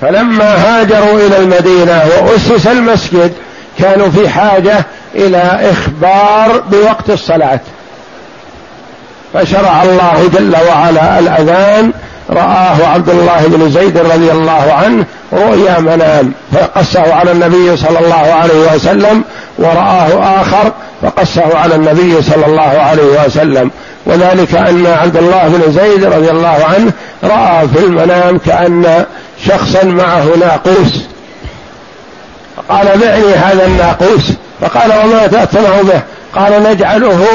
فلما 0.01 0.55
هاجروا 0.55 1.27
إلى 1.27 1.37
المدينة 1.37 2.03
وأسس 2.23 2.67
المسجد 2.67 3.33
كانوا 3.79 4.11
في 4.11 4.29
حاجة 4.29 4.85
إلى 5.15 5.73
إخبار 5.73 6.63
بوقت 6.71 7.11
الصلاة. 7.11 7.61
فشرع 9.35 9.83
الله 9.83 10.31
جل 10.35 10.57
وعلا 10.69 11.19
الأذان 11.19 11.93
رآه 12.31 12.87
عبد 12.87 13.09
الله 13.09 13.47
بن 13.47 13.71
زيد 13.71 13.99
رضي 13.99 14.33
الله 14.33 14.73
عنه 14.73 15.05
رؤيا 15.33 15.81
منام 15.81 16.33
فقصه 16.53 17.15
على 17.15 17.33
النبي 17.33 17.77
صلى 17.77 17.99
الله 17.99 18.35
عليه 18.35 18.75
وسلم 18.75 19.25
ورآه 19.59 20.41
آخر 20.41 20.73
فقصه 21.03 21.59
على 21.59 21.75
النبي 21.75 22.23
صلى 22.23 22.47
الله 22.47 22.63
عليه 22.63 23.25
وسلم. 23.27 23.71
وذلك 24.07 24.55
أن 24.55 24.87
عبد 24.87 25.17
الله 25.17 25.49
بن 25.49 25.73
زيد 25.73 26.05
رضي 26.05 26.31
الله 26.31 26.59
عنه 26.75 26.93
رأى 27.25 27.69
في 27.69 27.85
المنام 27.85 28.39
كأن 28.39 29.05
شخصا 29.47 29.85
معه 29.85 30.25
ناقوس. 30.41 31.05
فقال 32.57 32.87
بعني 32.87 33.35
هذا 33.35 33.67
الناقوس 33.67 34.33
فقال 34.61 34.93
وما 35.05 35.27
تأتمه 35.27 35.83
به؟ 35.83 36.01
قال 36.35 36.63
نجعله 36.63 37.27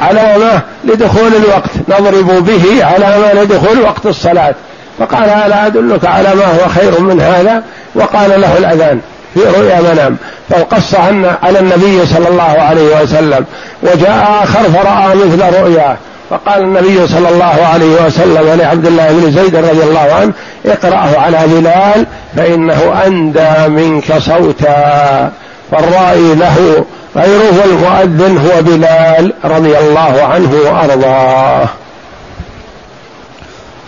علامة 0.00 0.60
لدخول 0.84 1.34
الوقت. 1.34 1.70
نضرب 1.88 2.44
به 2.46 2.84
علامة 2.84 3.42
لدخول 3.42 3.80
وقت 3.80 4.06
الصلاة. 4.06 4.54
فقال 4.98 5.28
ألا 5.28 5.66
أدلك 5.66 6.04
على 6.04 6.34
ما 6.34 6.44
هو 6.44 6.68
خير 6.68 7.00
من 7.00 7.20
هذا؟ 7.20 7.62
وقال 7.94 8.40
له 8.40 8.58
الأذان 8.58 9.00
في 9.34 9.40
رؤيا 9.40 9.80
منام. 9.80 10.16
فقص 10.50 10.94
على 11.42 11.58
النبي 11.58 12.06
صلى 12.06 12.28
الله 12.28 12.42
عليه 12.42 13.02
وسلم. 13.02 13.44
وجاء 13.82 14.40
آخر 14.42 14.62
فرأى 14.62 15.14
مثل 15.14 15.60
رؤيا. 15.60 15.96
فقال 16.30 16.62
النبي 16.62 17.06
صلى 17.06 17.28
الله 17.28 17.66
عليه 17.72 18.06
وسلم 18.06 18.60
لعبد 18.60 18.86
الله 18.86 19.08
بن 19.08 19.30
زيد 19.32 19.56
رضي 19.56 19.82
الله 19.82 20.12
عنه 20.20 20.32
اقرأه 20.66 21.18
على 21.18 21.38
بلال 21.46 22.06
فإنه 22.36 23.02
أندى 23.06 23.68
منك 23.68 24.18
صوتا. 24.18 25.30
فالرائي 25.72 26.34
له 26.34 26.84
غيره 27.16 27.64
المؤذن 27.64 28.38
هو 28.38 28.62
بلال 28.62 29.32
رضي 29.44 29.78
الله 29.78 30.22
عنه 30.22 30.54
وأرضاه. 30.54 31.68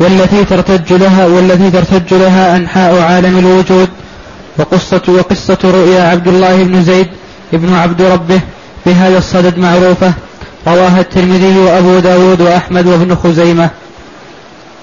والتي 0.00 0.44
ترتج 0.44 0.92
لها 0.92 1.26
والتي 1.26 1.70
ترتج 1.70 2.14
لها 2.14 2.56
أنحاء 2.56 3.02
عالم 3.02 3.38
الوجود 3.38 3.88
وقصة 4.58 5.02
وقصة 5.08 5.58
رؤيا 5.64 6.02
عبد 6.02 6.28
الله 6.28 6.62
بن 6.62 6.82
زيد 6.82 7.06
ابن 7.52 7.74
عبد 7.74 8.02
ربه 8.02 8.40
بهذا 8.86 9.18
الصدد 9.18 9.58
معروفة 9.58 10.12
رواها 10.66 11.00
الترمذي 11.00 11.58
وأبو 11.58 11.98
داود 11.98 12.40
وأحمد 12.40 12.86
وابن 12.86 13.14
خزيمة. 13.14 13.70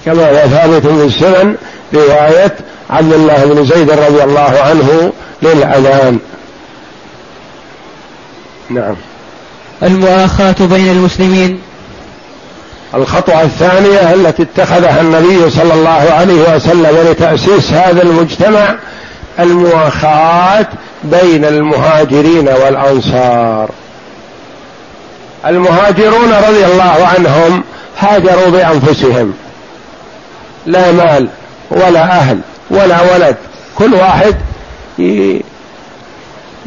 كما 0.04 0.30
هو 0.30 0.48
ثابت 0.48 0.86
في 0.86 1.04
السنن 1.04 1.54
رواية 1.94 2.54
عبد 2.90 3.12
الله 3.12 3.44
بن 3.44 3.64
زيد 3.64 3.90
رضي 3.90 4.24
الله 4.24 4.60
عنه 4.60 5.12
للأذان. 5.42 6.18
نعم. 8.70 8.94
المؤاخاة 9.82 10.54
بين 10.60 10.90
المسلمين. 10.90 11.60
الخطوة 12.94 13.42
الثانية 13.42 14.14
التي 14.14 14.42
اتخذها 14.42 15.00
النبي 15.00 15.50
صلى 15.50 15.74
الله 15.74 16.08
عليه 16.10 16.56
وسلم 16.56 17.10
لتأسيس 17.10 17.72
هذا 17.72 18.02
المجتمع 18.02 18.76
المؤاخاة 19.38 20.66
بين 21.04 21.44
المهاجرين 21.44 22.48
والأنصار. 22.48 23.70
المهاجرون 25.46 26.32
رضي 26.32 26.66
الله 26.66 27.06
عنهم 27.06 27.64
هاجروا 27.98 28.48
بأنفسهم. 28.48 29.34
لا 30.66 30.92
مال 30.92 31.28
ولا 31.70 32.02
أهل 32.02 32.38
ولا 32.70 33.14
ولد. 33.14 33.36
كل 33.78 33.94
واحد 33.94 34.36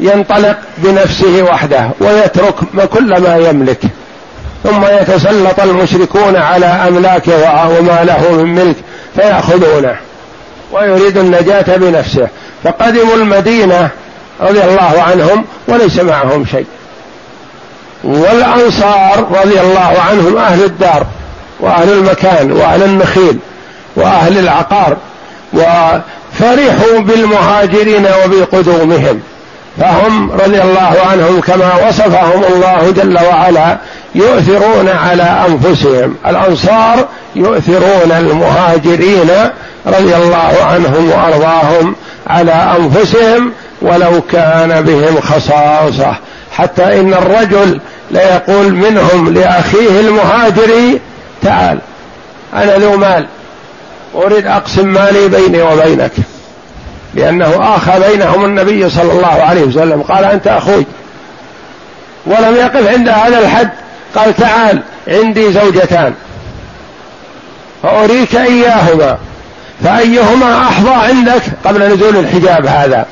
ينطلق 0.00 0.56
بنفسه 0.78 1.42
وحده 1.42 1.90
ويترك 2.00 2.54
كل 2.92 3.20
ما 3.20 3.36
يملك 3.36 3.80
ثم 4.64 4.84
يتسلط 4.84 5.60
المشركون 5.60 6.36
على 6.36 6.66
أملاكه 6.66 7.68
وما 7.68 8.04
له 8.04 8.32
من 8.32 8.54
ملك 8.54 8.76
فيأخذونه 9.14 9.96
ويريد 10.72 11.18
النجاة 11.18 11.76
بنفسه. 11.76 12.28
فقدموا 12.64 13.14
المدينة 13.14 13.88
رضي 14.40 14.64
الله 14.64 15.02
عنهم 15.02 15.44
وليس 15.68 16.00
معهم 16.00 16.46
شيء. 16.46 16.66
والأنصار 18.04 19.26
رضي 19.42 19.60
الله 19.60 20.00
عنهم 20.10 20.36
أهل 20.36 20.64
الدار 20.64 21.06
وأهل 21.60 21.92
المكان 21.92 22.52
وأهل 22.52 22.82
النخيل 22.82 23.38
وأهل 23.96 24.38
العقار 24.38 24.96
وفرحوا 25.52 26.98
بالمهاجرين 26.98 28.06
وبقدومهم. 28.24 29.20
فهم 29.80 30.32
رضي 30.32 30.62
الله 30.62 30.96
عنهم 31.10 31.40
كما 31.40 31.88
وصفهم 31.88 32.44
الله 32.54 32.90
جل 32.90 33.18
وعلا 33.18 33.78
يؤثرون 34.14 34.88
على 34.88 35.46
أنفسهم. 35.48 36.16
الأنصار 36.26 37.08
يؤثرون 37.36 38.12
المهاجرين 38.12 39.30
رضي 39.86 40.16
الله 40.16 40.52
عنهم 40.62 41.10
وأرضاهم 41.10 41.96
على 42.26 42.52
أنفسهم 42.52 43.52
ولو 43.82 44.20
كان 44.32 44.82
بهم 44.82 45.20
خصاصة. 45.20 46.14
حتى 46.52 47.00
إن 47.00 47.14
الرجل 47.14 47.80
ليقول 48.10 48.74
منهم 48.74 49.34
لأخيه 49.34 50.00
المهاجري 50.00 51.00
تعال 51.42 51.78
أنا 52.54 52.76
ذو 52.76 52.96
مال 52.96 53.26
أريد 54.14 54.46
أقسم 54.46 54.86
مالي 54.86 55.28
بيني 55.28 55.62
وبينك. 55.62 56.12
لأنه 57.14 57.76
آخى 57.76 58.00
بينهم 58.08 58.44
النبي 58.44 58.90
صلى 58.90 59.12
الله 59.12 59.42
عليه 59.42 59.62
وسلم. 59.62 60.02
قال 60.02 60.24
أنت 60.24 60.46
أخوي. 60.46 60.86
ولم 62.26 62.54
يقف 62.56 62.88
عند 62.88 63.08
هذا 63.08 63.38
الحد. 63.38 63.70
قال 64.14 64.36
تعال 64.36 64.82
عندي 65.08 65.52
زوجتان. 65.52 66.14
فأريك 67.82 68.36
إياهما. 68.36 69.18
فأيهما 69.84 70.62
أحظى 70.62 70.90
عندك؟ 70.90 71.42
قبل 71.64 71.94
نزول 71.94 72.16
الحجاب 72.16 72.66
هذا. 72.66 73.06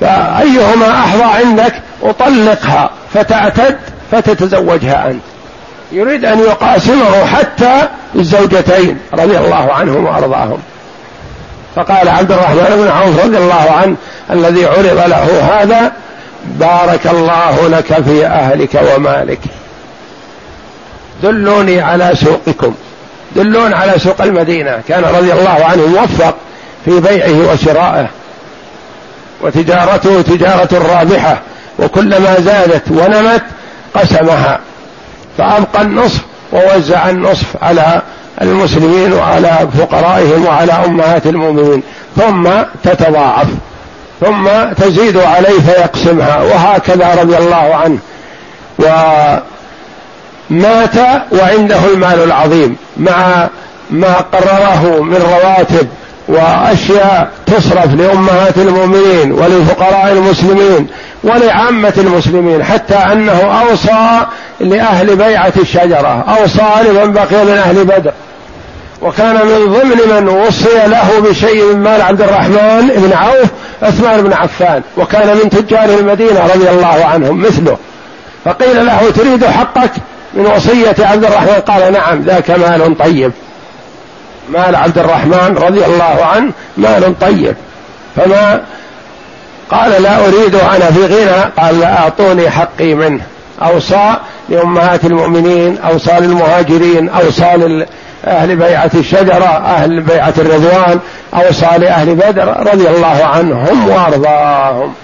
فأيهما 0.00 0.90
أحظى 0.90 1.22
عندك؟ 1.22 1.74
أطلقها. 2.02 2.90
فتعتد 3.14 3.78
فتتزوجها 4.12 5.10
أنت. 5.10 5.22
يريد 5.92 6.24
أن 6.24 6.38
يقاسمه 6.38 7.26
حتى 7.26 7.88
الزوجتين 8.14 8.98
رضي 9.12 9.38
الله 9.38 9.72
عنهم 9.72 10.04
وأرضاهم. 10.04 10.58
فقال 11.76 12.08
عبد 12.08 12.32
الرحمن 12.32 12.76
بن 12.76 12.88
عوف 12.88 13.24
رضي 13.24 13.36
الله 13.36 13.70
عنه 13.70 13.96
الذي 14.30 14.66
عرض 14.66 15.08
له 15.08 15.50
هذا 15.52 15.92
بارك 16.44 17.06
الله 17.06 17.68
لك 17.68 18.02
في 18.02 18.26
أهلك 18.26 18.82
ومالك. 18.94 19.40
دلوني 21.22 21.80
على 21.80 22.10
سوقكم. 22.14 22.74
دلون 23.36 23.74
على 23.74 23.98
سوق 23.98 24.22
المدينة. 24.22 24.80
كان 24.88 25.04
رضي 25.04 25.32
الله 25.32 25.64
عنه 25.64 25.86
موفق 25.86 26.34
في 26.84 27.00
بيعه 27.00 27.52
وشرائه. 27.52 28.06
وتجارته 29.40 30.22
تجارة 30.22 30.68
رابحة. 30.72 31.40
وكلما 31.78 32.40
زادت 32.40 32.90
ونمت 32.90 33.42
قسمها. 33.94 34.60
فأبقى 35.38 35.82
النصف 35.82 36.20
ووزع 36.52 37.10
النصف 37.10 37.46
على 37.62 38.02
المسلمين 38.42 39.12
وعلى 39.12 39.68
فقرائهم 39.78 40.46
وعلى 40.46 40.72
أمهات 40.72 41.26
المؤمنين. 41.26 41.82
ثم 42.16 42.48
تتضاعف. 42.82 43.46
ثم 44.20 44.48
تزيد 44.76 45.16
عليه 45.16 45.60
فيقسمها 45.60 46.42
وهكذا 46.42 47.14
رضي 47.22 47.36
الله 47.36 47.74
عنه. 47.74 47.98
و 48.78 48.84
مات 50.50 50.96
وعنده 51.32 51.84
المال 51.94 52.22
العظيم. 52.24 52.76
مع 52.96 53.48
ما 53.90 54.14
قرره 54.14 55.02
من 55.02 55.16
رواتب. 55.16 55.88
وأشياء 56.28 57.28
تصرف 57.46 57.94
لأمهات 57.94 58.58
المؤمنين 58.58 59.32
ولفقراء 59.32 60.12
المسلمين 60.12 60.86
ولعامة 61.24 61.92
المسلمين 61.98 62.64
حتى 62.64 62.94
أنه 62.94 63.62
أوصى 63.62 64.26
لأهل 64.60 65.16
بيعة 65.16 65.52
الشجرة 65.56 66.24
أوصى 66.38 66.88
لمن 66.88 67.12
بقي 67.12 67.44
من 67.44 67.62
أهل 67.66 67.84
بدر. 67.84 68.12
وكان 69.02 69.34
من 69.34 69.72
ضمن 69.72 70.16
من 70.16 70.28
وصي 70.28 70.86
له 70.86 71.20
بشيء 71.20 71.64
من 71.64 71.80
مال 71.82 72.02
عبد 72.02 72.22
الرحمن 72.22 72.90
بن 72.96 73.12
عوف 73.12 73.48
عثمان 73.82 74.22
بن 74.22 74.32
عفان 74.32 74.82
وكان 74.96 75.36
من 75.36 75.50
تجار 75.50 75.84
المدينة 75.84 76.46
رضي 76.54 76.70
الله 76.70 77.04
عنهم 77.04 77.42
مثله. 77.42 77.76
فقيل 78.44 78.86
له 78.86 79.10
تريد 79.16 79.44
حقك 79.44 79.90
من 80.34 80.46
وصية 80.46 80.96
عبد 80.98 81.24
الرحمن؟ 81.24 81.60
قال 81.66 81.92
نعم 81.92 82.22
ذاك 82.22 82.50
مال 82.50 82.98
طيب. 82.98 83.32
مال 84.48 84.76
عبد 84.76 84.98
الرحمن 84.98 85.58
رضي 85.58 85.84
الله 85.84 86.24
عنه 86.24 86.52
مال 86.76 87.18
طيب. 87.20 87.56
فما 88.16 88.60
قال 89.70 90.02
لا 90.02 90.26
أريد 90.26 90.54
أنا 90.54 90.90
في 90.90 91.06
غنى 91.06 91.50
قال 91.58 91.80
لا 91.80 91.98
أعطوني 91.98 92.50
حقي 92.50 92.94
منه. 92.94 93.22
أوصى 93.62 94.14
لأمهات 94.48 95.04
المؤمنين 95.04 95.78
أوصى 95.78 96.12
للمهاجرين 96.20 97.08
أوصى 97.08 97.84
أهل 98.26 98.56
بيعة 98.56 98.90
الشجرة 98.94 99.44
أهل 99.44 100.00
بيعة 100.00 100.34
الرضوان 100.38 101.00
أوصى 101.34 101.68
لأهل 101.78 102.14
بدر 102.14 102.72
رضي 102.72 102.88
الله 102.88 103.24
عنهم 103.24 103.90
وأرضاهم. 103.90 104.94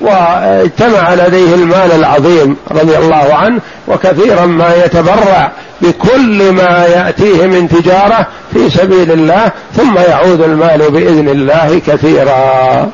واجتمع 0.00 1.14
لديه 1.14 1.54
المال 1.54 1.92
العظيم 1.92 2.56
رضي 2.70 2.98
الله 2.98 3.34
عنه 3.34 3.60
وكثيرا 3.88 4.46
ما 4.46 4.74
يتبرع 4.84 5.52
بكل 5.80 6.52
ما 6.52 6.86
يأتيه 6.86 7.46
من 7.46 7.68
تجارة 7.68 8.26
في 8.52 8.70
سبيل 8.70 9.12
الله 9.12 9.52
ثم 9.76 9.98
يعود 9.98 10.40
المال 10.40 10.90
بإذن 10.90 11.28
الله 11.28 11.80
كثيرا. 11.86 12.90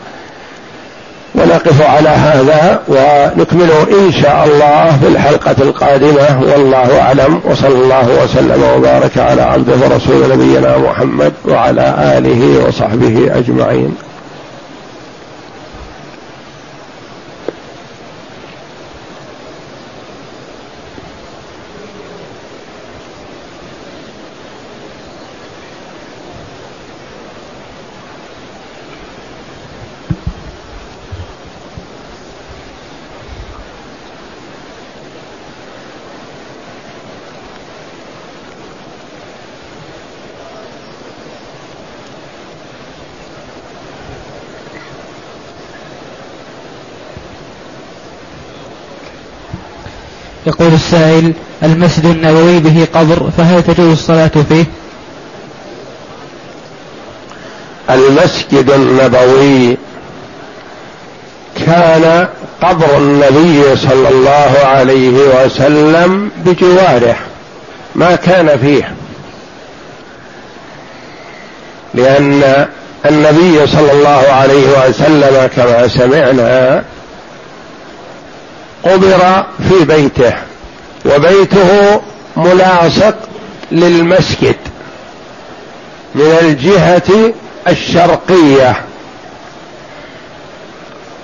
ونقف 1.35 1.83
على 1.83 2.09
هذا 2.09 2.81
ونكمل 2.89 3.71
إن 3.91 4.13
شاء 4.23 4.45
الله 4.45 4.99
في 5.03 5.09
الحلقة 5.09 5.57
القادمة. 5.63 6.43
والله 6.43 7.01
أعلم. 7.01 7.41
وصلى 7.45 7.75
الله 7.75 8.25
وسلم 8.25 8.63
وبارك 8.77 9.19
على 9.19 9.43
عبده 9.43 9.87
ورسول 9.87 10.33
نبينا 10.33 10.79
محمد 10.79 11.33
وعلى 11.45 11.95
آله 12.19 12.67
وصحبه 12.69 13.31
أجمعين. 13.39 13.95
يقول 50.61 50.75
السائل 50.75 51.33
المسجد 51.63 52.05
النبوي 52.05 52.59
به 52.59 52.87
قبر 52.95 53.31
فهل 53.37 53.63
تجوز 53.63 53.93
الصلاة 53.93 54.31
فيه؟ 54.49 54.65
المسجد 57.91 58.71
النبوي 58.71 59.77
كان 61.67 62.29
قبر 62.63 62.97
النبي 62.99 63.77
صلى 63.77 64.09
الله 64.09 64.53
عليه 64.65 65.45
وسلم 65.45 66.31
بجواره 66.45 67.17
ما 67.95 68.17
كان 68.17 68.59
فيه 68.59 68.93
لأن 71.95 72.67
النبي 73.07 73.67
صلى 73.67 73.93
الله 73.93 74.25
عليه 74.33 74.89
وسلم 74.89 75.49
كما 75.57 75.89
سمعنا 75.89 76.85
قبر 78.85 79.45
في 79.69 79.85
بيته 79.85 80.33
وبيته 81.15 82.01
ملاصق 82.37 83.15
للمسجد 83.73 84.57
من 86.15 86.39
الجهة 86.41 87.33
الشرقية. 87.69 88.77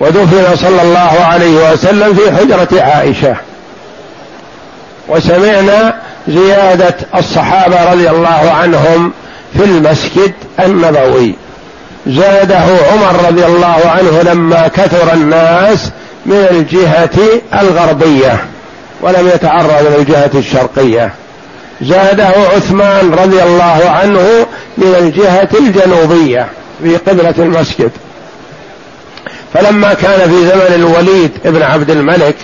ودفن 0.01 0.57
صلى 0.57 0.83
الله 0.83 1.25
عليه 1.25 1.73
وسلم 1.73 2.15
في 2.15 2.33
حجرة 2.33 2.83
عائشة. 2.83 3.37
وسمعنا 5.09 5.95
زيادة 6.29 6.95
الصحابة 7.17 7.93
رضي 7.93 8.11
الله 8.11 8.53
عنهم 8.53 9.13
في 9.57 9.65
المسجد 9.65 10.33
النبوي. 10.61 11.35
زاده 12.07 12.65
عمر 12.93 13.29
رضي 13.29 13.47
الله 13.47 13.83
عنه 13.87 14.23
لما 14.23 14.69
كثر 14.69 15.13
الناس 15.13 15.91
من 16.27 16.47
الجهة 16.51 17.41
الغربية. 17.61 18.45
ولم 19.03 19.29
يتعرض 19.29 19.97
للجهة 19.99 20.31
الشرقية. 20.35 21.13
زاده 21.83 22.33
عثمان 22.57 23.15
رضي 23.15 23.43
الله 23.43 23.83
عنه 23.87 24.47
من 24.79 24.95
الجهة 24.99 25.49
الجنوبية 25.61 26.47
في 26.83 26.97
قبلة 26.97 27.35
المسجد. 27.39 27.91
فلما 29.55 29.95
كان 29.95 30.31
في 30.31 30.47
زمن 30.47 30.75
الوليد 30.75 31.31
بن 31.45 31.63
عبد 31.63 31.91
الملك 31.91 32.37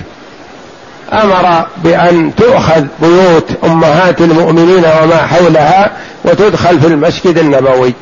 أمر 1.12 1.66
بأن 1.84 2.34
تؤخذ 2.36 2.84
بيوت 3.02 3.50
أمهات 3.64 4.20
المؤمنين 4.20 4.84
وما 5.02 5.16
حولها 5.16 5.90
وتدخل 6.24 6.80
في 6.80 6.86
المسجد 6.86 7.38
النبوي. 7.38 7.94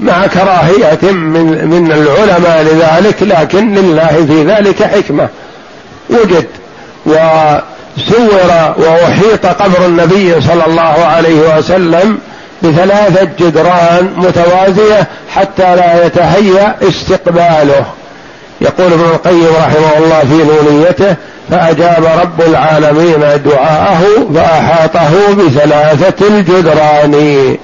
مع 0.00 0.26
كراهية 0.26 1.12
من 1.12 1.68
من 1.68 1.92
العلماء 1.92 2.62
لذلك 2.62 3.22
لكن 3.22 3.74
لله 3.74 4.26
في 4.26 4.44
ذلك 4.44 4.82
حكمة. 4.82 5.28
وجد 6.10 6.46
وسور 7.06 8.74
وأحيط 8.76 9.46
قبر 9.46 9.86
النبي 9.86 10.40
صلى 10.40 10.66
الله 10.66 11.04
عليه 11.04 11.58
وسلم 11.58 12.18
بثلاثة 12.62 13.28
جدران 13.38 14.10
متوازية 14.16 15.06
حتى 15.34 15.76
لا 15.76 16.06
يتهيأ 16.06 16.74
استقباله. 16.82 17.84
يقول 18.60 18.92
ابن 18.92 19.04
القيم 19.04 19.48
رحمه 19.58 19.98
الله 19.98 20.20
في 20.20 20.44
نونيته 20.44 21.14
فأجاب 21.50 22.04
رب 22.22 22.42
العالمين 22.48 23.20
دعاءه 23.44 24.02
فأحاطه 24.34 25.34
بثلاثة 25.34 26.26
الجدران. 26.26 27.56